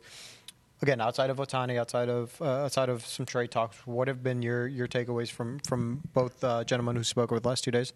Again, 0.81 0.99
outside 0.99 1.29
of 1.29 1.37
Ohtani, 1.37 1.77
outside 1.77 2.09
of 2.09 2.39
uh, 2.41 2.65
outside 2.65 2.89
of 2.89 3.05
some 3.05 3.25
trade 3.25 3.49
talks, 3.49 3.77
what 3.85 4.07
have 4.07 4.21
been 4.21 4.41
your, 4.41 4.67
your 4.67 4.87
takeaways 4.87 5.31
from 5.31 5.59
from 5.59 6.01
both 6.13 6.43
uh, 6.43 6.63
gentlemen 6.65 6.95
who 6.95 7.03
spoke 7.03 7.31
over 7.31 7.39
the 7.39 7.47
last 7.47 7.63
two 7.63 7.71
days? 7.71 7.93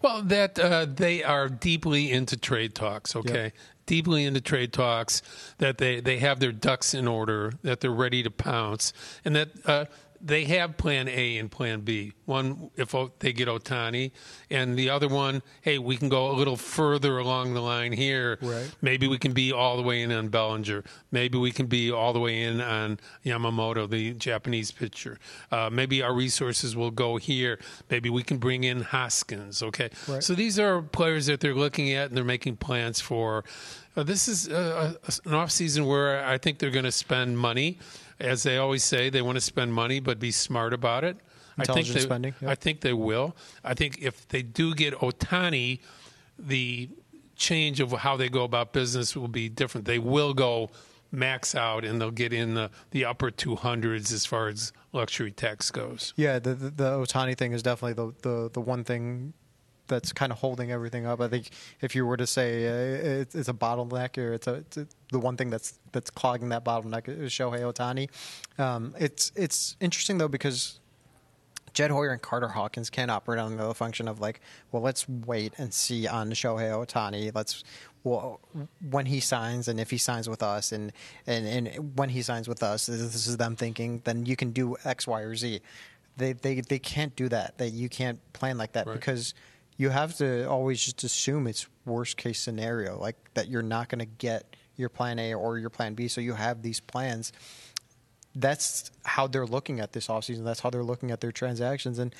Well, 0.00 0.22
that 0.22 0.58
uh, 0.58 0.86
they 0.86 1.22
are 1.22 1.48
deeply 1.48 2.10
into 2.10 2.36
trade 2.36 2.74
talks. 2.74 3.14
Okay, 3.14 3.52
deeply 3.84 4.24
into 4.24 4.40
trade 4.40 4.72
talks. 4.72 5.22
That 5.58 5.76
they 5.76 6.00
they 6.00 6.18
have 6.18 6.40
their 6.40 6.52
ducks 6.52 6.94
in 6.94 7.06
order. 7.06 7.52
That 7.62 7.80
they're 7.80 7.90
ready 7.90 8.22
to 8.22 8.30
pounce, 8.30 8.92
and 9.24 9.36
that. 9.36 9.88
They 10.24 10.44
have 10.44 10.76
plan 10.76 11.08
A 11.08 11.38
and 11.38 11.50
plan 11.50 11.80
B. 11.80 12.12
One, 12.26 12.70
if 12.76 12.94
they 13.18 13.32
get 13.32 13.48
Ohtani, 13.48 14.12
and 14.50 14.78
the 14.78 14.88
other 14.88 15.08
one, 15.08 15.42
hey, 15.62 15.78
we 15.78 15.96
can 15.96 16.08
go 16.08 16.30
a 16.30 16.34
little 16.34 16.56
further 16.56 17.18
along 17.18 17.54
the 17.54 17.60
line 17.60 17.92
here. 17.92 18.38
Right. 18.40 18.70
Maybe 18.80 19.08
we 19.08 19.18
can 19.18 19.32
be 19.32 19.52
all 19.52 19.76
the 19.76 19.82
way 19.82 20.00
in 20.00 20.12
on 20.12 20.28
Bellinger. 20.28 20.84
Maybe 21.10 21.38
we 21.38 21.50
can 21.50 21.66
be 21.66 21.90
all 21.90 22.12
the 22.12 22.20
way 22.20 22.42
in 22.42 22.60
on 22.60 23.00
Yamamoto, 23.24 23.90
the 23.90 24.12
Japanese 24.14 24.70
pitcher. 24.70 25.18
Uh, 25.50 25.68
maybe 25.72 26.02
our 26.02 26.14
resources 26.14 26.76
will 26.76 26.92
go 26.92 27.16
here. 27.16 27.58
Maybe 27.90 28.08
we 28.08 28.22
can 28.22 28.38
bring 28.38 28.62
in 28.62 28.82
Hoskins. 28.82 29.62
Okay. 29.62 29.90
Right. 30.06 30.22
So 30.22 30.34
these 30.34 30.58
are 30.58 30.82
players 30.82 31.26
that 31.26 31.40
they're 31.40 31.54
looking 31.54 31.92
at 31.92 32.08
and 32.08 32.16
they're 32.16 32.24
making 32.24 32.56
plans 32.58 33.00
for. 33.00 33.44
Uh, 33.96 34.02
this 34.02 34.28
is 34.28 34.48
uh, 34.48 34.94
a- 35.06 35.28
an 35.28 35.34
off 35.34 35.50
season 35.50 35.86
where 35.86 36.24
I 36.24 36.38
think 36.38 36.58
they're 36.58 36.70
going 36.70 36.84
to 36.84 36.92
spend 36.92 37.38
money. 37.38 37.78
As 38.18 38.42
they 38.42 38.56
always 38.56 38.84
say, 38.84 39.10
they 39.10 39.22
want 39.22 39.36
to 39.36 39.40
spend 39.40 39.74
money, 39.74 40.00
but 40.00 40.18
be 40.18 40.30
smart 40.30 40.72
about 40.72 41.04
it. 41.04 41.16
I 41.58 41.64
think 41.64 41.68
Intelligent 41.68 41.94
they, 41.96 42.00
spending, 42.00 42.34
yeah. 42.40 42.50
I 42.50 42.54
think 42.54 42.80
they 42.80 42.92
will. 42.94 43.36
I 43.62 43.74
think 43.74 43.98
if 44.00 44.26
they 44.28 44.42
do 44.42 44.74
get 44.74 44.94
Ohtani, 44.94 45.80
the 46.38 46.88
change 47.36 47.80
of 47.80 47.92
how 47.92 48.16
they 48.16 48.28
go 48.28 48.44
about 48.44 48.72
business 48.72 49.14
will 49.16 49.28
be 49.28 49.48
different. 49.48 49.86
They 49.86 49.98
will 49.98 50.32
go 50.32 50.70
max 51.10 51.54
out 51.54 51.84
and 51.84 52.00
they'll 52.00 52.10
get 52.10 52.32
in 52.32 52.54
the, 52.54 52.70
the 52.92 53.04
upper 53.04 53.30
200s 53.30 54.12
as 54.12 54.24
far 54.24 54.48
as 54.48 54.72
luxury 54.92 55.30
tax 55.30 55.70
goes. 55.70 56.14
Yeah, 56.16 56.38
the 56.38 56.54
the, 56.54 56.70
the 56.70 56.90
Ohtani 56.92 57.36
thing 57.36 57.52
is 57.52 57.62
definitely 57.62 57.94
the, 57.94 58.14
the 58.22 58.50
the 58.50 58.60
one 58.60 58.82
thing 58.84 59.34
that's 59.88 60.12
kind 60.12 60.32
of 60.32 60.38
holding 60.38 60.70
everything 60.70 61.06
up. 61.06 61.20
I 61.20 61.28
think 61.28 61.50
if 61.80 61.94
you 61.94 62.06
were 62.06 62.16
to 62.16 62.26
say 62.26 62.66
uh, 62.66 63.20
it's, 63.22 63.34
it's 63.34 63.48
a 63.48 63.52
bottleneck 63.54 64.16
or 64.16 64.32
it's, 64.32 64.46
a, 64.46 64.54
it's 64.54 64.76
a, 64.76 64.86
the 65.10 65.18
one 65.18 65.36
thing 65.36 65.50
that's 65.50 65.78
that's 65.92 66.10
clogging 66.10 66.48
that 66.50 66.64
bottleneck 66.64 67.08
is 67.08 67.32
Shohei 67.32 67.60
Ohtani. 67.60 68.08
Um, 68.62 68.94
it's 68.98 69.32
it's 69.36 69.76
interesting 69.80 70.18
though 70.18 70.28
because 70.28 70.80
Jed 71.74 71.90
Hoyer 71.90 72.10
and 72.10 72.20
Carter 72.20 72.48
Hawkins 72.48 72.90
can 72.90 73.08
operate 73.10 73.40
on 73.40 73.56
the 73.56 73.74
function 73.74 74.06
of 74.06 74.20
like, 74.20 74.40
well, 74.70 74.82
let's 74.82 75.08
wait 75.08 75.54
and 75.58 75.72
see 75.72 76.06
on 76.06 76.30
Shohei 76.30 76.70
Ohtani. 76.70 77.32
Let's 77.34 77.64
well 78.04 78.40
when 78.90 79.06
he 79.06 79.20
signs 79.20 79.68
and 79.68 79.78
if 79.80 79.90
he 79.90 79.98
signs 79.98 80.28
with 80.28 80.42
us 80.42 80.72
and 80.72 80.92
and, 81.26 81.46
and 81.46 81.96
when 81.98 82.08
he 82.10 82.22
signs 82.22 82.46
with 82.48 82.62
us, 82.62 82.86
this 82.86 83.26
is 83.26 83.36
them 83.36 83.56
thinking. 83.56 84.00
Then 84.04 84.26
you 84.26 84.36
can 84.36 84.50
do 84.52 84.76
X, 84.84 85.06
Y, 85.06 85.20
or 85.22 85.34
Z. 85.34 85.60
They 86.16 86.34
they 86.34 86.60
they 86.60 86.78
can't 86.78 87.14
do 87.16 87.28
that. 87.30 87.58
That 87.58 87.70
you 87.70 87.88
can't 87.88 88.20
plan 88.32 88.58
like 88.58 88.72
that 88.72 88.86
Right. 88.86 88.94
because 88.94 89.32
you 89.82 89.90
have 89.90 90.16
to 90.18 90.48
always 90.48 90.80
just 90.84 91.02
assume 91.02 91.48
it's 91.48 91.66
worst 91.84 92.16
case 92.16 92.38
scenario, 92.38 92.96
like 93.00 93.16
that 93.34 93.48
you're 93.48 93.62
not 93.62 93.88
going 93.88 93.98
to 93.98 94.06
get 94.06 94.54
your 94.76 94.88
plan 94.88 95.18
A 95.18 95.34
or 95.34 95.58
your 95.58 95.70
plan 95.70 95.94
B. 95.94 96.06
So 96.06 96.20
you 96.20 96.34
have 96.34 96.62
these 96.62 96.78
plans 96.78 97.32
that's 98.34 98.92
how 99.04 99.26
they're 99.26 99.44
looking 99.44 99.80
at 99.80 99.92
this 99.92 100.06
offseason. 100.06 100.44
That's 100.44 100.60
how 100.60 100.70
they're 100.70 100.84
looking 100.84 101.10
at 101.10 101.20
their 101.20 101.32
transactions. 101.32 101.98
And 101.98 102.14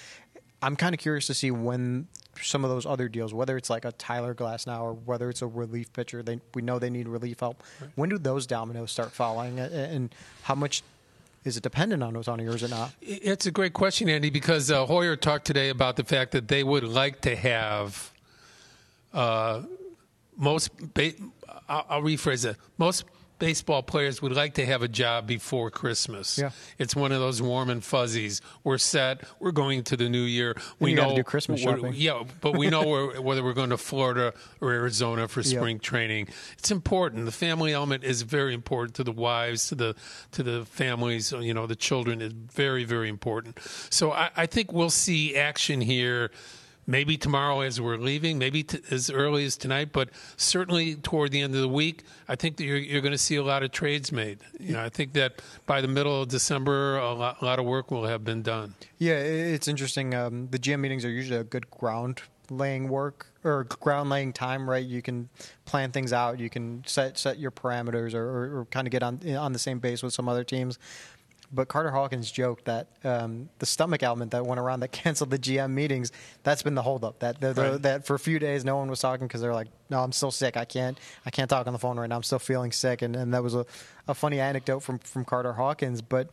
I'm 0.60 0.74
kind 0.74 0.92
of 0.92 1.00
curious 1.00 1.28
to 1.28 1.34
see 1.34 1.52
when 1.52 2.08
some 2.40 2.64
of 2.64 2.70
those 2.70 2.84
other 2.84 3.08
deals, 3.08 3.32
whether 3.32 3.56
it's 3.56 3.70
like 3.70 3.84
a 3.84 3.92
Tyler 3.92 4.34
Glasnow 4.34 4.80
or 4.80 4.92
whether 4.92 5.30
it's 5.30 5.40
a 5.40 5.46
relief 5.46 5.92
pitcher, 5.92 6.22
they, 6.22 6.40
we 6.54 6.62
know 6.62 6.78
they 6.78 6.90
need 6.90 7.08
relief 7.08 7.40
help. 7.40 7.62
When 7.94 8.10
do 8.10 8.18
those 8.18 8.46
dominoes 8.46 8.90
start 8.90 9.12
falling, 9.12 9.58
and 9.58 10.14
how 10.42 10.54
much 10.54 10.82
is 11.44 11.56
it 11.56 11.62
dependent 11.62 12.02
on 12.02 12.14
Ohtani 12.14 12.50
or 12.50 12.54
is 12.54 12.62
it 12.62 12.70
not? 12.70 12.92
It's 13.00 13.46
a 13.46 13.50
great 13.50 13.72
question, 13.72 14.08
Andy, 14.08 14.30
because 14.30 14.70
uh, 14.70 14.86
Hoyer 14.86 15.16
talked 15.16 15.44
today 15.44 15.70
about 15.70 15.96
the 15.96 16.04
fact 16.04 16.32
that 16.32 16.48
they 16.48 16.62
would 16.62 16.84
like 16.84 17.20
to 17.22 17.34
have 17.36 18.12
uh, 19.12 19.62
most. 20.36 20.70
Ba- 20.94 21.12
I'll 21.68 22.02
rephrase 22.02 22.44
it. 22.44 22.56
Most 22.78 23.04
baseball 23.42 23.82
players 23.82 24.22
would 24.22 24.36
like 24.36 24.54
to 24.54 24.64
have 24.64 24.82
a 24.82 24.88
job 24.88 25.26
before 25.26 25.68
Christmas. 25.68 26.38
Yeah. 26.38 26.50
It's 26.78 26.94
one 26.94 27.10
of 27.10 27.18
those 27.18 27.42
warm 27.42 27.70
and 27.70 27.82
fuzzies. 27.82 28.40
We're 28.62 28.78
set. 28.78 29.24
We're 29.40 29.50
going 29.50 29.82
to 29.82 29.96
the 29.96 30.08
new 30.08 30.22
year. 30.22 30.56
We 30.78 30.94
know 30.94 31.16
do 31.16 31.24
Christmas 31.24 31.60
shopping. 31.60 31.92
Yeah, 31.96 32.22
but 32.40 32.56
we 32.56 32.70
know 32.70 32.86
we're, 32.86 33.20
whether 33.20 33.42
we're 33.42 33.52
going 33.52 33.70
to 33.70 33.76
Florida 33.76 34.32
or 34.60 34.70
Arizona 34.70 35.26
for 35.26 35.42
spring 35.42 35.78
yep. 35.78 35.82
training. 35.82 36.28
It's 36.56 36.70
important. 36.70 37.24
The 37.24 37.32
family 37.32 37.72
element 37.72 38.04
is 38.04 38.22
very 38.22 38.54
important 38.54 38.94
to 38.94 39.02
the 39.02 39.10
wives, 39.10 39.66
to 39.70 39.74
the 39.74 39.96
to 40.30 40.44
the 40.44 40.64
families. 40.64 41.32
Uh, 41.32 41.40
you 41.40 41.52
know, 41.52 41.66
the 41.66 41.74
children 41.74 42.22
is 42.22 42.32
very 42.32 42.84
very 42.84 43.08
important. 43.08 43.58
So 43.90 44.12
I, 44.12 44.30
I 44.36 44.46
think 44.46 44.72
we'll 44.72 44.88
see 44.88 45.34
action 45.36 45.80
here 45.80 46.30
maybe 46.92 47.16
tomorrow 47.16 47.62
as 47.62 47.80
we're 47.80 47.96
leaving, 47.96 48.38
maybe 48.38 48.62
t- 48.62 48.78
as 48.90 49.08
early 49.08 49.46
as 49.46 49.56
tonight, 49.56 49.88
but 49.92 50.10
certainly 50.36 50.94
toward 50.94 51.32
the 51.32 51.40
end 51.40 51.54
of 51.54 51.62
the 51.62 51.68
week, 51.68 52.04
I 52.28 52.36
think 52.36 52.58
that 52.58 52.64
you're, 52.64 52.76
you're 52.76 53.00
going 53.00 53.12
to 53.12 53.18
see 53.18 53.36
a 53.36 53.42
lot 53.42 53.62
of 53.62 53.72
trades 53.72 54.12
made. 54.12 54.40
You 54.60 54.74
know, 54.74 54.84
I 54.84 54.90
think 54.90 55.14
that 55.14 55.40
by 55.64 55.80
the 55.80 55.88
middle 55.88 56.20
of 56.20 56.28
December, 56.28 56.98
a 56.98 57.14
lot, 57.14 57.40
a 57.40 57.44
lot 57.46 57.58
of 57.58 57.64
work 57.64 57.90
will 57.90 58.04
have 58.04 58.24
been 58.24 58.42
done. 58.42 58.74
Yeah, 58.98 59.14
it's 59.14 59.68
interesting. 59.68 60.14
Um, 60.14 60.48
the 60.50 60.58
GM 60.58 60.80
meetings 60.80 61.06
are 61.06 61.10
usually 61.10 61.40
a 61.40 61.44
good 61.44 61.70
ground 61.70 62.20
laying 62.50 62.88
work 62.88 63.26
or 63.44 63.64
ground 63.64 64.10
laying 64.10 64.32
time, 64.32 64.68
right? 64.68 64.84
You 64.84 65.00
can 65.00 65.30
plan 65.64 65.90
things 65.92 66.12
out. 66.12 66.38
You 66.38 66.50
can 66.50 66.84
set 66.86 67.18
set 67.18 67.38
your 67.38 67.50
parameters 67.50 68.14
or, 68.14 68.22
or, 68.22 68.60
or 68.60 68.64
kind 68.66 68.86
of 68.86 68.90
get 68.90 69.02
on 69.02 69.20
on 69.34 69.52
the 69.52 69.58
same 69.58 69.78
base 69.78 70.02
with 70.02 70.12
some 70.12 70.28
other 70.28 70.44
teams. 70.44 70.78
But 71.52 71.68
Carter 71.68 71.90
Hawkins 71.90 72.30
joked 72.30 72.64
that 72.64 72.88
um, 73.04 73.50
the 73.58 73.66
stomach 73.66 74.02
ailment 74.02 74.30
that 74.30 74.46
went 74.46 74.58
around 74.58 74.80
that 74.80 74.88
canceled 74.92 75.30
the 75.30 75.38
GM 75.38 75.70
meetings, 75.72 76.10
that's 76.42 76.62
been 76.62 76.74
the 76.74 76.82
holdup. 76.82 77.18
That 77.18 77.40
the, 77.40 77.52
the, 77.52 77.62
right. 77.62 77.82
that 77.82 78.06
for 78.06 78.14
a 78.14 78.18
few 78.18 78.38
days 78.38 78.64
no 78.64 78.76
one 78.76 78.88
was 78.88 79.00
talking 79.00 79.26
because 79.26 79.40
they're 79.40 79.54
like, 79.54 79.68
no, 79.90 80.02
I'm 80.02 80.12
still 80.12 80.30
sick. 80.30 80.56
I 80.56 80.64
can't 80.64 80.98
I 81.26 81.30
can't 81.30 81.50
talk 81.50 81.66
on 81.66 81.72
the 81.72 81.78
phone 81.78 81.98
right 81.98 82.08
now. 82.08 82.16
I'm 82.16 82.22
still 82.22 82.38
feeling 82.38 82.72
sick. 82.72 83.02
And, 83.02 83.14
and 83.14 83.34
that 83.34 83.42
was 83.42 83.54
a, 83.54 83.66
a 84.08 84.14
funny 84.14 84.40
anecdote 84.40 84.80
from 84.80 84.98
from 85.00 85.24
Carter 85.24 85.52
Hawkins. 85.52 86.00
But 86.00 86.30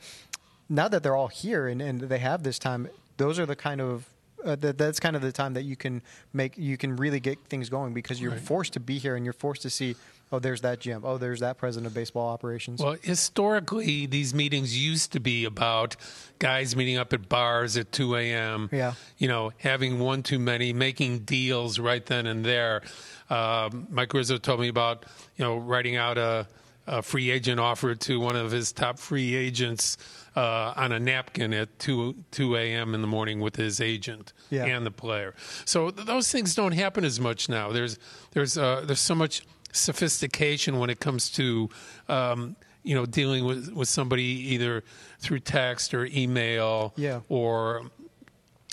now 0.69 0.87
that 0.87 1.03
they're 1.03 1.15
all 1.15 1.27
here 1.27 1.67
and, 1.67 1.81
and 1.81 1.99
they 2.01 2.19
have 2.19 2.43
this 2.43 2.59
time, 2.59 2.87
those 3.17 3.39
are 3.39 3.45
the 3.45 3.55
kind 3.55 3.81
of 3.81 4.07
uh, 4.45 4.55
that, 4.55 4.77
that's 4.77 4.99
kind 4.99 5.15
of 5.15 5.21
the 5.21 5.31
time 5.31 5.53
that 5.53 5.63
you 5.63 5.75
can 5.75 6.01
make 6.31 6.57
you 6.57 6.77
can 6.77 6.95
really 6.95 7.19
get 7.19 7.37
things 7.49 7.69
going 7.69 7.93
because 7.93 8.21
you're 8.21 8.31
right. 8.31 8.39
forced 8.39 8.73
to 8.73 8.79
be 8.79 8.97
here 8.97 9.15
and 9.15 9.25
you're 9.25 9.33
forced 9.33 9.61
to 9.63 9.69
see 9.69 9.95
Oh, 10.31 10.37
there's 10.37 10.61
that 10.61 10.79
GM. 10.79 11.01
Oh, 11.03 11.17
there's 11.17 11.39
that 11.39 11.57
president 11.57 11.87
of 11.87 11.93
baseball 11.95 12.29
operations. 12.29 12.81
Well, 12.81 12.97
historically, 13.01 14.05
these 14.05 14.33
meetings 14.33 14.77
used 14.77 15.11
to 15.13 15.19
be 15.19 15.45
about 15.45 15.95
guys 16.37 16.75
meeting 16.75 16.97
up 16.97 17.13
at 17.13 17.27
bars 17.27 17.77
at 17.77 17.91
2 17.91 18.15
a.m. 18.15 18.69
Yeah. 18.71 18.93
You 19.17 19.27
know, 19.27 19.51
having 19.57 19.99
one 19.99 20.21
too 20.21 20.37
many, 20.37 20.71
making 20.71 21.19
deals 21.19 21.79
right 21.79 22.05
then 22.05 22.27
and 22.27 22.45
there. 22.45 22.83
Uh, 23.27 23.69
Mike 23.89 24.13
Rizzo 24.13 24.37
told 24.37 24.59
me 24.59 24.67
about, 24.67 25.05
you 25.35 25.43
know, 25.43 25.57
writing 25.57 25.95
out 25.95 26.19
a, 26.19 26.47
a 26.85 27.01
free 27.01 27.31
agent 27.31 27.59
offer 27.59 27.95
to 27.95 28.19
one 28.19 28.35
of 28.35 28.51
his 28.51 28.71
top 28.71 28.99
free 28.99 29.33
agents 29.33 29.97
uh, 30.35 30.73
on 30.75 30.91
a 30.91 30.99
napkin 30.99 31.53
at 31.55 31.79
2, 31.79 32.15
2 32.29 32.55
a.m. 32.55 32.93
in 32.93 33.01
the 33.01 33.07
morning 33.07 33.39
with 33.39 33.55
his 33.55 33.81
agent 33.81 34.33
yeah. 34.51 34.65
and 34.65 34.85
the 34.85 34.91
player. 34.91 35.33
So 35.65 35.89
th- 35.89 36.05
those 36.05 36.31
things 36.31 36.53
don't 36.53 36.73
happen 36.73 37.03
as 37.03 37.19
much 37.19 37.49
now. 37.49 37.71
There's, 37.71 37.97
there's, 38.31 38.59
uh, 38.59 38.83
there's 38.85 38.99
so 38.99 39.15
much– 39.15 39.41
sophistication 39.71 40.79
when 40.79 40.89
it 40.89 40.99
comes 40.99 41.29
to 41.31 41.69
um, 42.07 42.55
you 42.83 42.95
know 42.95 43.05
dealing 43.05 43.45
with, 43.45 43.71
with 43.73 43.87
somebody 43.87 44.23
either 44.23 44.83
through 45.19 45.39
text 45.39 45.93
or 45.93 46.05
email 46.05 46.93
yeah. 46.95 47.19
or 47.29 47.89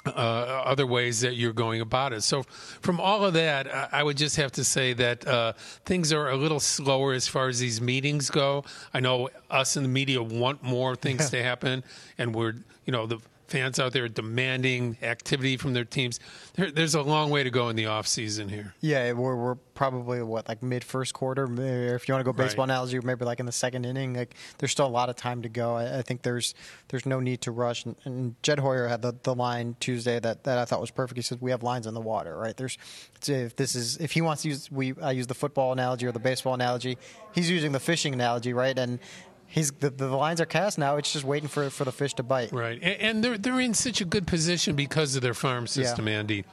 uh, 0.07 0.63
other 0.65 0.87
ways 0.87 1.21
that 1.21 1.35
you're 1.35 1.53
going 1.53 1.81
about 1.81 2.13
it. 2.13 2.23
So, 2.23 2.45
from 2.45 3.01
all 3.01 3.25
of 3.25 3.35
that, 3.35 3.67
I 3.93 4.03
would 4.03 4.17
just 4.17 4.37
have 4.37 4.53
to 4.53 4.65
say 4.65 4.93
that 4.95 5.27
uh, 5.27 5.53
things 5.85 6.13
are 6.13 6.31
a 6.31 6.37
little 6.37 6.61
slower 6.61 7.13
as 7.13 7.27
far 7.27 7.49
as 7.49 7.59
these 7.59 7.81
meetings 7.81 8.31
go. 8.31 8.65
I 8.95 9.01
know 9.01 9.31
us 9.51 9.77
in 9.77 9.83
the 9.83 9.89
media 9.89 10.23
want 10.23 10.63
more 10.63 10.95
things 10.97 11.33
yeah. 11.33 11.41
to 11.41 11.43
happen, 11.43 11.85
and 12.19 12.35
we're, 12.35 12.55
you 12.85 12.93
know, 12.93 13.07
the 13.07 13.19
fans 13.49 13.79
out 13.79 13.93
there 13.93 14.09
demanding 14.09 14.97
activity 15.03 15.57
from 15.57 15.73
their 15.73 15.85
teams. 15.85 16.21
There, 16.55 16.71
there's 16.71 16.95
a 16.95 17.03
long 17.03 17.31
way 17.31 17.43
to 17.43 17.51
go 17.51 17.69
in 17.69 17.77
the 17.77 17.87
off 17.87 18.07
season 18.07 18.49
here. 18.49 18.75
Yeah, 18.81 19.13
we're, 19.13 19.37
we're 19.37 19.55
probably 19.75 20.23
what 20.23 20.49
like 20.49 20.63
mid 20.63 20.83
first 20.83 21.15
quarter. 21.15 21.45
If 21.45 22.09
you 22.09 22.15
want 22.15 22.25
to 22.25 22.25
go 22.25 22.33
baseball 22.33 22.65
right. 22.65 22.73
analogy, 22.73 22.99
maybe 23.01 23.25
like 23.25 23.41
in 23.41 23.47
the 23.47 23.53
second 23.53 23.85
inning. 23.85 24.15
Like 24.15 24.35
there's 24.59 24.73
still 24.73 24.87
a 24.87 24.89
lot 24.89 25.09
of 25.09 25.17
time 25.17 25.43
to 25.43 25.49
go. 25.49 25.77
I, 25.77 25.99
I 25.99 26.03
think 26.03 26.23
there's 26.23 26.55
there's 26.89 27.07
no 27.07 27.21
need 27.21 27.43
to 27.43 27.51
rush. 27.53 27.85
And, 27.85 27.97
and, 28.05 28.35
Jed 28.43 28.59
Hoyer 28.59 28.89
had 28.89 29.03
the, 29.03 29.15
the 29.23 29.35
line 29.35 29.77
Tuesday 29.81 30.19
that, 30.19 30.45
that 30.45 30.59
I 30.59 30.65
thought 30.65 30.81
was 30.81 30.91
perfect. 30.91 31.17
He 31.17 31.23
said 31.23 31.39
we 31.41 31.51
have 31.51 31.63
lines 31.63 31.87
in 31.87 31.95
the 31.95 32.01
water, 32.01 32.37
right? 32.37 32.57
There's 32.57 32.79
if 33.27 33.57
this 33.57 33.75
is 33.75 33.97
if 33.99 34.13
he 34.13 34.21
wants 34.21 34.43
to 34.43 34.49
use 34.49 34.71
we 34.71 34.95
I 35.01 35.13
use 35.13 35.27
the 35.27 35.35
football 35.35 35.73
analogy 35.73 36.07
or 36.07 36.13
the 36.13 36.19
baseball 36.19 36.55
analogy. 36.55 36.99
He's 37.33 37.51
using 37.51 37.73
the 37.73 37.81
fishing 37.81 38.15
analogy, 38.15 38.53
right? 38.53 38.77
And 38.79 38.99
he's 39.47 39.71
the, 39.73 39.91
the 39.91 40.09
lines 40.09 40.41
are 40.41 40.47
cast 40.47 40.79
now. 40.79 40.97
It's 40.97 41.13
just 41.13 41.25
waiting 41.25 41.49
for 41.49 41.71
for 41.71 41.85
the 41.85 41.93
fish 41.93 42.15
to 42.15 42.23
bite. 42.23 42.53
Right, 42.53 42.79
and, 42.83 43.01
and 43.01 43.25
they're 43.25 43.39
they're 43.39 43.61
in 43.61 43.75
such 43.75 44.01
a 44.01 44.05
good 44.05 44.27
position 44.27 44.77
because 44.77 45.17
of 45.17 45.23
their 45.23 45.35
farm 45.35 45.67
system, 45.67 46.09
yeah. 46.09 46.19
Andy. 46.19 46.45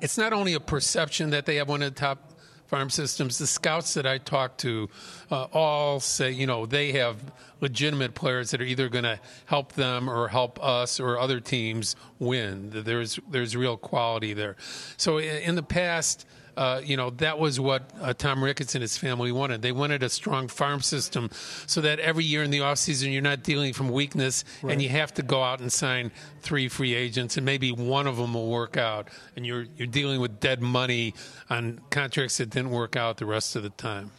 It's 0.00 0.18
not 0.18 0.32
only 0.32 0.54
a 0.54 0.60
perception 0.60 1.30
that 1.30 1.46
they 1.46 1.56
have 1.56 1.68
one 1.68 1.82
of 1.82 1.94
the 1.94 2.00
top 2.00 2.32
farm 2.68 2.90
systems. 2.90 3.38
The 3.38 3.46
scouts 3.46 3.94
that 3.94 4.06
I 4.06 4.18
talk 4.18 4.58
to 4.58 4.88
uh, 5.30 5.44
all 5.52 6.00
say, 6.00 6.30
you 6.30 6.46
know, 6.46 6.66
they 6.66 6.92
have 6.92 7.16
legitimate 7.60 8.14
players 8.14 8.50
that 8.50 8.60
are 8.60 8.64
either 8.64 8.88
going 8.88 9.04
to 9.04 9.18
help 9.46 9.72
them 9.72 10.08
or 10.08 10.28
help 10.28 10.62
us 10.62 11.00
or 11.00 11.18
other 11.18 11.40
teams 11.40 11.96
win. 12.18 12.70
There's 12.72 13.18
there's 13.30 13.56
real 13.56 13.76
quality 13.76 14.34
there. 14.34 14.56
So 14.96 15.18
in 15.18 15.54
the 15.54 15.62
past 15.62 16.26
uh, 16.58 16.80
you 16.84 16.96
know, 16.96 17.10
that 17.10 17.38
was 17.38 17.60
what 17.60 17.88
uh, 18.00 18.12
Tom 18.12 18.42
Ricketts 18.42 18.74
and 18.74 18.82
his 18.82 18.96
family 18.96 19.30
wanted. 19.30 19.62
They 19.62 19.70
wanted 19.70 20.02
a 20.02 20.08
strong 20.08 20.48
farm 20.48 20.80
system 20.80 21.30
so 21.68 21.80
that 21.82 22.00
every 22.00 22.24
year 22.24 22.42
in 22.42 22.50
the 22.50 22.58
offseason 22.58 23.12
you're 23.12 23.22
not 23.22 23.44
dealing 23.44 23.72
from 23.72 23.90
weakness 23.90 24.44
right. 24.60 24.72
and 24.72 24.82
you 24.82 24.88
have 24.88 25.14
to 25.14 25.22
go 25.22 25.40
out 25.40 25.60
and 25.60 25.72
sign 25.72 26.10
three 26.40 26.66
free 26.68 26.94
agents 26.94 27.36
and 27.36 27.46
maybe 27.46 27.70
one 27.70 28.08
of 28.08 28.16
them 28.16 28.34
will 28.34 28.50
work 28.50 28.76
out 28.76 29.06
and 29.36 29.46
you're 29.46 29.66
you're 29.76 29.86
dealing 29.86 30.20
with 30.20 30.40
dead 30.40 30.60
money 30.60 31.14
on 31.48 31.80
contracts 31.90 32.38
that 32.38 32.50
didn't 32.50 32.70
work 32.70 32.96
out 32.96 33.18
the 33.18 33.26
rest 33.26 33.54
of 33.54 33.62
the 33.62 33.70
time 33.70 34.10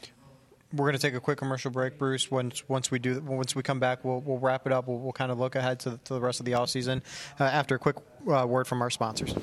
we're 0.72 0.86
going 0.86 0.94
to 0.94 1.02
take 1.02 1.16
a 1.16 1.20
quick 1.20 1.40
commercial 1.40 1.72
break, 1.72 1.98
Bruce. 1.98 2.30
Once 2.30 2.62
once 2.70 2.92
we 2.92 3.00
do, 3.00 3.20
once 3.22 3.56
we 3.56 3.64
come 3.64 3.80
back, 3.80 4.06
we'll, 4.06 4.20
we'll 4.20 4.38
wrap 4.38 4.68
it 4.68 4.72
up. 4.72 4.88
We'll, 4.88 5.00
we'll 5.00 5.14
kind 5.14 5.32
of 5.32 5.40
look 5.40 5.56
ahead 5.56 5.80
to 5.80 5.90
the, 5.90 5.98
to 5.98 6.14
the 6.14 6.20
rest 6.20 6.40
of 6.40 6.46
the 6.46 6.54
off 6.54 6.70
season 6.70 7.02
uh, 7.40 7.46
after 7.46 7.74
a 7.74 7.80
quick 7.80 7.96
uh, 8.32 8.46
word 8.48 8.68
from 8.68 8.84
our 8.84 8.92
sponsors. 8.92 9.34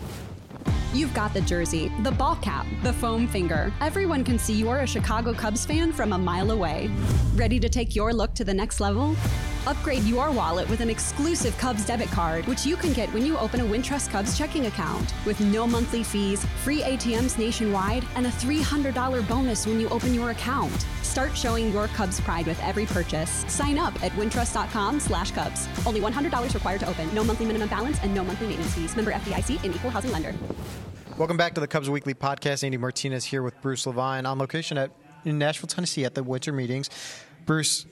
You've 0.97 1.13
got 1.13 1.35
the 1.35 1.43
jersey, 1.43 1.93
the 2.05 2.11
ball 2.11 2.37
cap, 2.37 2.67
the 2.83 2.91
foam 2.91 3.29
finger. 3.29 3.71
Everyone 3.83 4.25
can 4.25 4.39
see 4.39 4.55
you're 4.55 4.79
a 4.79 4.87
Chicago 4.87 5.35
Cubs 5.35 5.67
fan 5.67 5.93
from 5.93 6.15
a 6.15 6.19
mile 6.19 6.53
away. 6.53 6.91
Ready 7.35 7.61
to 7.61 7.69
take 7.69 7.95
your 7.95 8.15
look 8.15 8.33
to 8.33 8.45
the 8.45 8.55
next 8.55 8.81
level? 8.81 9.15
Upgrade 9.67 10.05
your 10.05 10.31
wallet 10.31 10.67
with 10.71 10.81
an 10.81 10.89
exclusive 10.89 11.55
Cubs 11.59 11.85
debit 11.85 12.09
card, 12.09 12.47
which 12.47 12.65
you 12.65 12.77
can 12.77 12.95
get 12.95 13.13
when 13.13 13.27
you 13.27 13.37
open 13.37 13.61
a 13.61 13.65
Wintrust 13.65 14.11
Cubs 14.11 14.39
checking 14.39 14.67
account. 14.67 15.13
With 15.27 15.39
no 15.39 15.67
monthly 15.67 16.03
fees, 16.03 16.47
free 16.65 16.81
ATMs 16.81 17.37
nationwide, 17.37 18.07
and 18.15 18.25
a 18.27 18.31
$300 18.31 19.29
bonus 19.29 19.67
when 19.67 19.79
you 19.79 19.91
open 19.91 20.15
your 20.15 20.31
account. 20.31 20.87
Start 21.03 21.37
showing 21.37 21.73
your 21.73 21.89
Cubs 21.89 22.23
pride 22.23 22.47
with 22.47 22.63
every 22.63 22.87
purchase. 22.87 23.45
Sign 23.49 23.77
up 23.77 24.03
at 24.03 24.13
wintrust.com 24.13 25.01
slash 25.01 25.31
Cubs. 25.33 25.69
Only 25.85 26.01
$100 26.01 26.55
required 26.55 26.81
to 26.81 26.89
open. 26.89 27.15
No 27.15 27.23
monthly 27.23 27.45
minimum 27.45 27.69
balance 27.69 27.99
and 28.03 28.15
no 28.15 28.25
monthly 28.25 28.47
maintenance 28.47 28.73
fees. 28.73 28.97
Member 28.97 29.13
FDIC 29.13 29.63
and 29.63 29.75
equal 29.75 29.91
housing 29.91 30.13
lender. 30.13 30.35
Welcome 31.19 31.39
back 31.39 31.55
to 31.55 31.63
the 31.63 31.67
Cubs 31.67 31.89
Weekly 31.89 32.13
Podcast. 32.13 32.63
Andy 32.63 32.77
Martinez 32.77 33.25
here 33.25 33.43
with 33.43 33.59
Bruce 33.63 33.87
Levine 33.87 34.27
on 34.27 34.39
location 34.39 34.77
at 34.77 34.91
in 35.25 35.39
Nashville, 35.39 35.67
Tennessee 35.67 36.05
at 36.05 36.15
the 36.15 36.23
winter 36.23 36.53
meetings. 36.53 36.91
Bruce, 37.47 37.87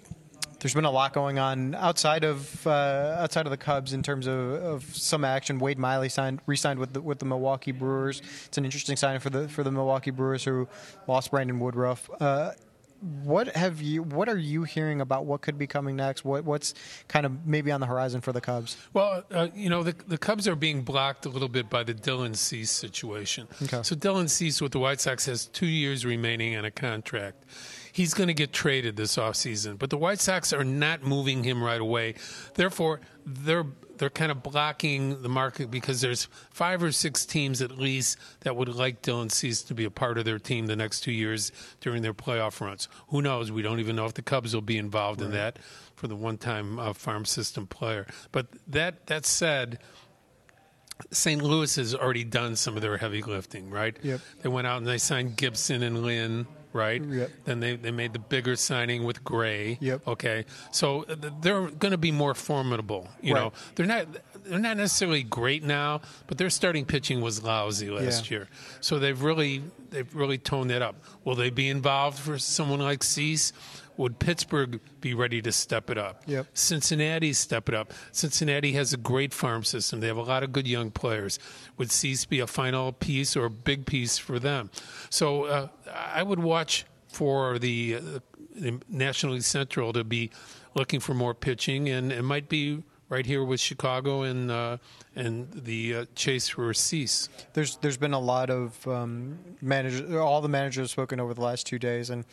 there's 0.61 0.75
been 0.75 0.85
a 0.85 0.91
lot 0.91 1.15
going 1.15 1.39
on 1.39 1.75
outside 1.75 2.23
of 2.23 2.67
uh, 2.67 3.17
outside 3.19 3.47
of 3.47 3.51
the 3.51 3.57
Cubs 3.57 3.95
in 3.95 4.03
terms 4.03 4.27
of, 4.27 4.37
of 4.37 4.85
some 4.95 5.25
action. 5.25 5.59
Wade 5.59 5.79
Miley 5.79 6.11
signed 6.11 6.41
re-signed 6.45 6.79
with 6.79 6.93
the, 6.93 7.01
with 7.01 7.19
the 7.19 7.25
Milwaukee 7.25 7.73
Brewers. 7.73 8.21
It's 8.45 8.59
an 8.59 8.67
interesting 8.67 8.95
signing 8.95 9.21
for 9.21 9.31
the 9.31 9.49
for 9.49 9.63
the 9.63 9.73
Milwaukee 9.73 10.11
Brewers 10.11 10.45
who 10.45 10.69
lost 11.09 11.31
Brandon 11.31 11.59
Woodruff. 11.59 12.11
Uh, 12.21 12.51
what 13.05 13.55
have 13.55 13.83
you 13.83 14.03
what 14.03 14.29
are 14.29 14.38
you 14.38 14.64
hearing 14.64 15.01
about 15.01 15.27
what 15.27 15.43
could 15.43 15.59
be 15.59 15.67
coming 15.67 15.97
next 15.97 16.25
what 16.25 16.45
what's 16.45 16.75
kind 17.09 17.27
of 17.27 17.47
maybe 17.47 17.71
on 17.71 17.81
the 17.81 17.87
horizon 17.87 18.21
for 18.21 18.33
the 18.33 18.40
cubs 18.40 18.77
well 18.93 19.23
uh, 19.31 19.49
you 19.55 19.69
know 19.69 19.83
the, 19.83 19.95
the 20.07 20.19
cubs 20.19 20.49
are 20.49 20.57
being 20.57 20.83
blocked 20.83 21.27
a 21.27 21.29
little 21.29 21.49
bit 21.49 21.69
by 21.69 21.83
the 21.83 21.95
dylan 21.95 22.35
cease 22.35 22.71
situation 22.71 23.47
okay. 23.62 23.83
so 23.83 23.95
dylan 23.95 24.29
cease 24.29 24.61
with 24.61 24.73
the 24.73 24.79
white 24.79 25.01
sox 25.01 25.27
has 25.27 25.47
two 25.47 25.67
years 25.67 26.05
remaining 26.05 26.57
on 26.57 26.64
a 26.64 26.71
contract 26.71 27.45
he's 27.95 28.12
going 28.12 28.27
to 28.27 28.35
get 28.35 28.53
traded 28.53 28.97
this 28.97 29.17
offseason. 29.17 29.79
But 29.79 29.88
the 29.88 29.97
White 29.97 30.19
Sox 30.19 30.53
are 30.53 30.64
not 30.64 31.05
moving 31.05 31.45
him 31.45 31.62
right 31.62 31.81
away. 31.81 32.17
Therefore, 32.55 33.01
they're 33.25 33.64
they're 33.98 34.11
kind 34.11 34.30
of 34.30 34.42
blocking 34.42 35.22
the 35.22 35.28
market 35.28 35.70
because 35.70 36.00
there's 36.00 36.28
five 36.50 36.83
or 36.83 36.92
six 36.92 37.24
teams 37.24 37.62
at 37.62 37.78
least 37.78 38.18
that 38.40 38.57
would 38.57 38.68
like 38.68 39.02
Dylan 39.02 39.30
Cease 39.30 39.62
to 39.62 39.74
be 39.74 39.85
a 39.85 39.90
part 39.90 40.18
of 40.18 40.24
their 40.24 40.38
team 40.38 40.66
the 40.66 40.76
next 40.76 41.00
two 41.00 41.12
years 41.12 41.52
during 41.80 42.02
their 42.02 42.14
playoff 42.14 42.61
runs. 42.61 42.88
Who 43.09 43.22
knows? 43.22 43.50
We 43.52 43.62
don't 43.62 43.80
even 43.80 43.96
know 43.96 44.07
if 44.07 44.14
the 44.14 44.22
Cubs 44.22 44.54
will 44.54 44.62
be 44.62 44.78
involved 44.78 45.20
right. 45.20 45.26
in 45.26 45.33
that 45.33 45.59
for 45.94 46.09
the 46.09 46.16
one-time 46.16 46.78
uh, 46.78 46.92
farm 46.92 47.24
system 47.24 47.66
player. 47.66 48.07
But 48.33 48.46
that 48.68 49.07
that 49.07 49.26
said. 49.26 49.78
St. 51.11 51.42
Louis 51.42 51.74
has 51.74 51.92
already 51.92 52.22
done 52.22 52.54
some 52.54 52.76
of 52.76 52.83
their 52.83 52.96
heavy 52.96 53.20
lifting, 53.20 53.68
right? 53.68 53.96
Yep. 54.00 54.20
They 54.42 54.48
went 54.48 54.68
out 54.68 54.78
and 54.78 54.87
they 54.87 54.98
signed 54.98 55.37
Gibson 55.37 55.83
and 55.83 56.04
Lynn 56.04 56.46
right? 56.75 57.03
Yep. 57.03 57.31
Then 57.45 57.61
they, 57.61 57.77
they 57.77 57.91
made 57.91 58.13
the 58.13 58.19
bigger 58.19 58.57
signing 58.57 59.05
with 59.05 59.25
Gray. 59.25 59.79
Yep. 59.81 60.07
Okay. 60.07 60.45
So 60.73 61.05
they're 61.41 61.69
going 61.69 61.93
to 61.93 61.99
be 61.99 62.13
more 62.13 62.35
formidable. 62.35 63.09
You 63.23 63.35
right. 63.35 63.41
know, 63.41 63.53
they're 63.77 63.87
not 63.87 64.07
they're 64.45 64.59
not 64.59 64.77
necessarily 64.77 65.23
great 65.23 65.63
now, 65.63 66.03
but 66.27 66.37
their 66.37 66.51
starting 66.51 66.85
pitching 66.85 67.23
was 67.23 67.43
lousy 67.43 67.89
last 67.89 68.31
yeah. 68.31 68.39
year. 68.39 68.49
So 68.81 68.99
they've 68.99 69.23
really 69.23 69.63
they've 69.91 70.15
really 70.15 70.37
toned 70.37 70.71
that 70.71 70.83
up. 70.83 70.97
Will 71.25 71.37
they 71.37 71.51
be 71.51 71.69
involved 71.71 72.19
for 72.19 72.39
someone 72.39 72.81
like 72.81 73.03
Cease? 73.03 73.53
Would 73.96 74.18
Pittsburgh 74.18 74.80
be 75.00 75.14
ready 75.14 75.40
to 75.42 75.52
step 75.52 75.90
it 75.90 75.98
up? 75.98 76.22
Yep. 76.26 76.46
Cincinnati 76.54 77.33
step 77.33 77.68
it 77.68 77.74
up. 77.74 77.92
Cincinnati 78.12 78.72
has 78.72 78.92
a 78.92 78.96
great 78.96 79.33
farm 79.33 79.64
system. 79.64 80.00
They 80.00 80.09
have 80.09 80.16
a 80.16 80.22
lot 80.22 80.42
of 80.42 80.52
good 80.52 80.66
young 80.66 80.90
players. 80.90 81.38
Would 81.78 81.90
Cease 81.90 82.24
be 82.24 82.40
a 82.40 82.46
final 82.46 82.92
piece 82.92 83.37
or 83.37 83.44
a 83.44 83.50
big 83.50 83.87
piece 83.87 84.18
for 84.18 84.38
them? 84.38 84.70
So 85.11 85.44
uh, 85.44 85.68
I 85.94 86.22
would 86.22 86.40
watch 86.40 86.87
for 87.09 87.59
the, 87.59 87.96
uh, 87.96 88.00
the 88.54 88.80
National 88.88 89.35
League 89.35 89.42
Central 89.42 89.92
to 89.92 90.02
be 90.02 90.30
looking 90.74 91.00
for 91.00 91.14
more 91.14 91.35
pitching, 91.35 91.88
and 91.88 92.12
it 92.12 92.22
might 92.22 92.48
be 92.48 92.83
right 93.09 93.26
here 93.26 93.44
with 93.44 93.61
Chicago 93.61 94.22
and 94.22 94.50
uh, 94.50 94.78
and 95.14 95.48
the 95.52 95.94
uh, 95.94 96.04
chase 96.14 96.48
for 96.48 96.72
Cease. 96.74 97.28
There's 97.52 97.76
there's 97.76 97.96
been 97.96 98.14
a 98.14 98.18
lot 98.18 98.50
of 98.50 98.87
um, 98.88 99.38
managers. 99.61 100.12
All 100.14 100.40
the 100.40 100.48
managers 100.48 100.83
have 100.83 100.90
spoken 100.90 101.20
over 101.20 101.35
the 101.35 101.42
last 101.42 101.66
two 101.66 101.78
days, 101.78 102.11
and 102.11 102.24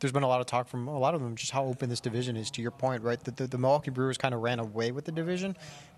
there's 0.00 0.12
been 0.12 0.22
a 0.22 0.28
lot 0.28 0.40
of 0.40 0.46
talk 0.46 0.68
from 0.68 0.88
a 0.88 0.98
lot 0.98 1.14
of 1.14 1.20
them 1.20 1.36
just 1.36 1.52
how 1.52 1.64
open 1.64 1.88
this 1.88 2.00
division 2.00 2.36
is. 2.36 2.50
To 2.52 2.62
your 2.62 2.70
point, 2.70 3.02
right? 3.02 3.22
The, 3.22 3.46
the, 3.46 3.58
Milwaukee 3.58 3.90
Brewers 3.90 4.18
kind 4.18 4.34
of 4.34 4.40
ran 4.40 4.58
away 4.58 4.92
with 4.92 5.04
the 5.04 5.12
division, 5.12 5.56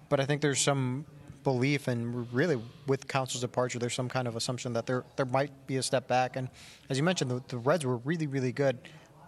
but 0.09 0.21
I 0.21 0.25
think 0.25 0.43
there's 0.43 0.61
some 0.61 1.07
belief 1.45 1.89
and 1.89 2.33
really 2.33 2.61
with 2.87 3.09
Counsell's 3.09 3.41
departure, 3.41 3.79
there's 3.79 3.95
some 3.95 4.09
kind 4.09 4.29
of 4.29 4.37
assumption 4.37 4.73
that 4.75 4.87
there 4.87 5.05
there 5.17 5.27
might 5.27 5.67
be 5.67 5.77
a 5.77 5.83
step 5.83 6.07
back. 6.07 6.37
And 6.37 6.49
as 6.89 6.99
you 6.99 7.05
mentioned, 7.05 7.31
the, 7.31 7.43
the 7.49 7.59
Reds 7.59 7.85
were 7.85 7.97
really 7.99 8.27
really 8.27 8.53
good 8.53 8.79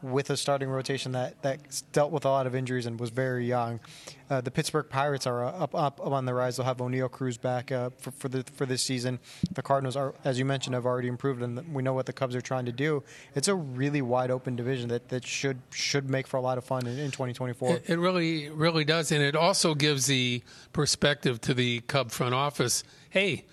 with 0.05 0.29
a 0.29 0.37
starting 0.37 0.69
rotation 0.69 1.13
that, 1.13 1.41
that 1.43 1.83
dealt 1.93 2.13
with 2.13 2.27
a 2.27 2.29
lot 2.29 2.47
of 2.47 2.55
injuries 2.55 2.85
and 2.85 3.01
was 3.01 3.09
very 3.09 3.47
young. 3.47 3.81
Uh, 4.29 4.41
the 4.41 4.51
Pittsburgh 4.51 4.87
Pirates 4.89 5.27
are 5.27 5.45
up, 5.45 5.75
up, 5.75 5.99
up 6.01 6.01
on 6.01 6.27
the 6.27 6.35
rise. 6.35 6.57
They'll 6.57 6.67
have 6.67 6.77
Oneil 6.77 7.11
Cruz 7.11 7.39
back 7.39 7.73
uh, 7.73 7.91
for, 7.99 8.11
for, 8.11 8.29
the, 8.29 8.45
for 8.55 8.67
this 8.67 8.83
season. 8.83 9.19
The 9.53 9.63
Cardinals 9.63 9.97
are, 9.97 10.15
as 10.25 10.39
you 10.39 10.45
mentioned, 10.45 10.75
have 10.75 10.85
already 10.85 11.09
improved, 11.09 11.43
and 11.43 11.75
we 11.75 11.83
know 11.83 11.95
what 11.95 12.05
the 12.05 12.13
Cubs 12.13 12.35
are 12.35 12.43
trying 12.43 12.67
to 12.67 12.73
do. 12.73 13.03
It's 13.35 13.49
a 13.49 13.55
really 13.55 14.03
wide 14.03 14.31
open 14.31 14.57
division 14.57 14.89
that, 14.91 15.09
that 15.09 15.27
should 15.27 15.59
should 15.71 16.11
make 16.11 16.27
for 16.27 16.37
a 16.37 16.41
lot 16.41 16.59
of 16.59 16.65
fun 16.65 16.87
in, 16.87 16.99
in 16.99 17.11
2024. 17.11 17.77
It, 17.77 17.91
it 17.91 17.99
really 17.99 18.51
really 18.51 18.85
does, 18.85 19.11
and 19.11 19.23
it 19.23 19.37
also 19.37 19.75
gives 19.75 20.07
the 20.07 20.43
perspective 20.73 21.41
to 21.43 21.55
the 21.55 21.81
Cub 21.81 22.11
front 22.11 22.35
office. 22.35 22.85
Hey. 23.09 23.45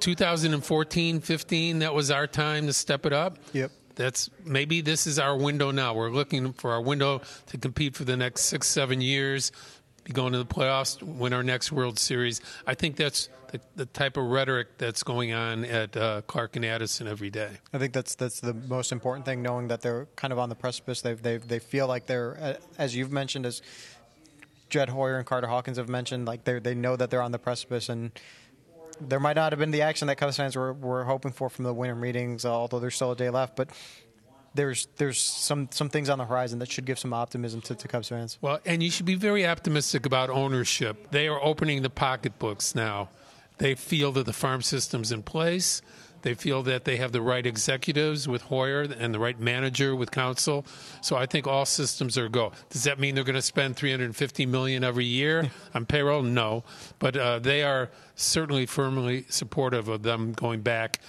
2014 0.00 1.20
15 1.20 1.80
that 1.80 1.92
was 1.92 2.08
our 2.12 2.28
time 2.28 2.68
to 2.68 2.72
step 2.72 3.04
it 3.04 3.12
up 3.12 3.36
yep 3.52 3.72
that's 3.98 4.30
maybe 4.44 4.80
this 4.80 5.06
is 5.06 5.18
our 5.18 5.36
window 5.36 5.70
now. 5.70 5.92
We're 5.92 6.10
looking 6.10 6.54
for 6.54 6.70
our 6.70 6.80
window 6.80 7.20
to 7.48 7.58
compete 7.58 7.94
for 7.96 8.04
the 8.04 8.16
next 8.16 8.44
six, 8.44 8.68
seven 8.68 9.02
years, 9.02 9.52
be 10.04 10.12
going 10.12 10.32
to 10.32 10.38
the 10.38 10.46
playoffs, 10.46 11.02
win 11.02 11.34
our 11.34 11.42
next 11.42 11.72
World 11.72 11.98
Series. 11.98 12.40
I 12.66 12.74
think 12.74 12.96
that's 12.96 13.28
the, 13.50 13.60
the 13.74 13.86
type 13.86 14.16
of 14.16 14.24
rhetoric 14.24 14.78
that's 14.78 15.02
going 15.02 15.32
on 15.32 15.64
at 15.64 15.96
uh, 15.96 16.22
Clark 16.26 16.56
and 16.56 16.64
Addison 16.64 17.08
every 17.08 17.28
day. 17.28 17.50
I 17.72 17.78
think 17.78 17.92
that's 17.92 18.14
that's 18.14 18.40
the 18.40 18.54
most 18.54 18.92
important 18.92 19.26
thing, 19.26 19.42
knowing 19.42 19.68
that 19.68 19.82
they're 19.82 20.06
kind 20.16 20.32
of 20.32 20.38
on 20.38 20.48
the 20.48 20.54
precipice. 20.54 21.02
They 21.02 21.14
they 21.14 21.36
they 21.38 21.58
feel 21.58 21.88
like 21.88 22.06
they're, 22.06 22.56
as 22.78 22.94
you've 22.94 23.12
mentioned, 23.12 23.46
as 23.46 23.60
Jed 24.70 24.90
Hoyer 24.90 25.18
and 25.18 25.26
Carter 25.26 25.48
Hawkins 25.48 25.76
have 25.76 25.88
mentioned, 25.88 26.26
like 26.26 26.44
they 26.44 26.60
they 26.60 26.74
know 26.74 26.94
that 26.94 27.10
they're 27.10 27.22
on 27.22 27.32
the 27.32 27.38
precipice 27.38 27.88
and 27.88 28.12
there 29.00 29.20
might 29.20 29.36
not 29.36 29.52
have 29.52 29.58
been 29.58 29.70
the 29.70 29.82
action 29.82 30.08
that 30.08 30.16
Cubs 30.16 30.36
fans 30.36 30.56
were, 30.56 30.72
were 30.72 31.04
hoping 31.04 31.32
for 31.32 31.48
from 31.48 31.64
the 31.64 31.74
winter 31.74 31.94
meetings, 31.94 32.44
although 32.44 32.78
there's 32.78 32.94
still 32.94 33.12
a 33.12 33.16
day 33.16 33.30
left. 33.30 33.56
But 33.56 33.70
there's 34.54 34.88
there's 34.96 35.20
some 35.20 35.68
some 35.70 35.88
things 35.88 36.08
on 36.08 36.18
the 36.18 36.24
horizon 36.24 36.58
that 36.58 36.70
should 36.70 36.84
give 36.84 36.98
some 36.98 37.12
optimism 37.12 37.60
to, 37.62 37.74
to 37.74 37.88
Cubs 37.88 38.08
fans. 38.08 38.38
Well, 38.40 38.60
and 38.64 38.82
you 38.82 38.90
should 38.90 39.06
be 39.06 39.14
very 39.14 39.46
optimistic 39.46 40.06
about 40.06 40.30
ownership. 40.30 41.10
They 41.10 41.28
are 41.28 41.42
opening 41.42 41.82
the 41.82 41.90
pocketbooks 41.90 42.74
now. 42.74 43.10
They 43.58 43.74
feel 43.74 44.12
that 44.12 44.26
the 44.26 44.32
farm 44.32 44.62
system's 44.62 45.12
in 45.12 45.22
place. 45.22 45.82
They 46.22 46.34
feel 46.34 46.62
that 46.64 46.84
they 46.84 46.96
have 46.96 47.12
the 47.12 47.22
right 47.22 47.46
executives 47.46 48.26
with 48.28 48.42
Hoyer 48.42 48.82
and 48.82 49.14
the 49.14 49.18
right 49.18 49.38
manager 49.38 49.94
with 49.94 50.10
Counsell. 50.10 50.66
So 51.00 51.16
I 51.16 51.26
think 51.26 51.46
all 51.46 51.64
systems 51.64 52.18
are 52.18 52.28
go. 52.28 52.52
Does 52.70 52.84
that 52.84 52.98
mean 52.98 53.14
they're 53.14 53.24
going 53.24 53.34
to 53.34 53.42
spend 53.42 53.76
350 53.76 54.46
million 54.46 54.84
every 54.84 55.04
year 55.04 55.50
on 55.74 55.86
payroll? 55.86 56.22
No, 56.22 56.64
but 56.98 57.16
uh, 57.16 57.38
they 57.38 57.62
are 57.62 57.90
certainly 58.14 58.66
firmly 58.66 59.24
supportive 59.28 59.88
of 59.88 60.02
them 60.02 60.32
going 60.32 60.60
back 60.60 61.00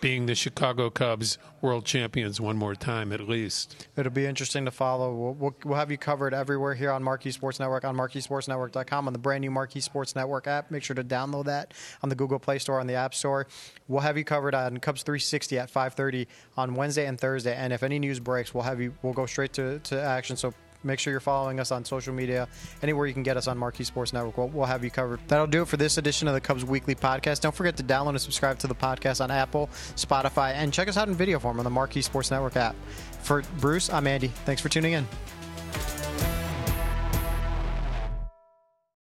being 0.00 0.26
the 0.26 0.34
Chicago 0.34 0.90
Cubs 0.90 1.38
world 1.60 1.84
champions 1.84 2.40
one 2.40 2.56
more 2.56 2.74
time 2.74 3.12
at 3.12 3.20
least. 3.28 3.88
It'll 3.96 4.12
be 4.12 4.26
interesting 4.26 4.64
to 4.64 4.70
follow. 4.70 5.14
We'll, 5.14 5.34
we'll, 5.34 5.56
we'll 5.64 5.78
have 5.78 5.90
you 5.90 5.98
covered 5.98 6.34
everywhere 6.34 6.74
here 6.74 6.90
on 6.90 7.02
Marquee 7.02 7.30
Sports 7.30 7.58
Network, 7.58 7.84
on 7.84 7.96
MarqueeSportsNetwork.com, 7.96 9.06
on 9.06 9.12
the 9.12 9.18
brand 9.18 9.42
new 9.42 9.50
Marquee 9.50 9.80
Sports 9.80 10.14
Network 10.14 10.46
app. 10.46 10.70
Make 10.70 10.82
sure 10.82 10.96
to 10.96 11.04
download 11.04 11.46
that 11.46 11.74
on 12.02 12.08
the 12.08 12.14
Google 12.14 12.38
Play 12.38 12.58
Store, 12.58 12.80
on 12.80 12.86
the 12.86 12.94
App 12.94 13.14
Store. 13.14 13.46
We'll 13.88 14.02
have 14.02 14.16
you 14.16 14.24
covered 14.24 14.54
on 14.54 14.78
Cubs 14.78 15.02
360 15.02 15.58
at 15.58 15.72
5:30 15.72 16.26
on 16.56 16.74
Wednesday 16.74 17.06
and 17.06 17.18
Thursday. 17.18 17.54
And 17.54 17.72
if 17.72 17.82
any 17.82 17.98
news 17.98 18.20
breaks, 18.20 18.54
we'll 18.54 18.64
have 18.64 18.80
you. 18.80 18.94
We'll 19.02 19.12
go 19.12 19.26
straight 19.26 19.52
to, 19.54 19.78
to 19.80 20.00
action. 20.00 20.36
So 20.36 20.54
Make 20.84 21.00
sure 21.00 21.10
you're 21.10 21.20
following 21.20 21.58
us 21.60 21.72
on 21.72 21.84
social 21.84 22.14
media. 22.14 22.48
Anywhere 22.82 23.06
you 23.06 23.12
can 23.12 23.22
get 23.22 23.36
us 23.36 23.48
on 23.48 23.58
Marquee 23.58 23.84
Sports 23.84 24.12
Network, 24.12 24.38
we'll, 24.38 24.48
we'll, 24.48 24.66
have 24.66 24.84
you 24.84 24.90
covered. 24.90 25.20
That'll 25.28 25.46
do 25.46 25.62
it 25.62 25.68
for 25.68 25.76
this 25.76 25.98
edition 25.98 26.28
of 26.28 26.34
the 26.34 26.40
Cubs 26.40 26.64
Weekly 26.64 26.94
Podcast. 26.94 27.40
Don't 27.40 27.54
forget 27.54 27.76
to 27.78 27.82
download 27.82 28.10
and 28.10 28.20
subscribe 28.20 28.58
to 28.60 28.66
the 28.66 28.74
podcast 28.74 29.22
on 29.22 29.30
Apple, 29.30 29.68
Spotify, 29.96 30.52
and 30.52 30.72
check 30.72 30.88
us 30.88 30.96
out 30.96 31.08
in 31.08 31.14
video 31.14 31.38
form 31.38 31.58
on 31.58 31.64
the 31.64 31.70
Marquee 31.70 32.02
Sports 32.02 32.30
Network 32.30 32.56
app. 32.56 32.76
For 33.22 33.42
Bruce, 33.58 33.90
I'm 33.90 34.06
Andy. 34.06 34.28
Thanks 34.28 34.62
for 34.62 34.68
tuning 34.68 34.92
in. 34.92 35.06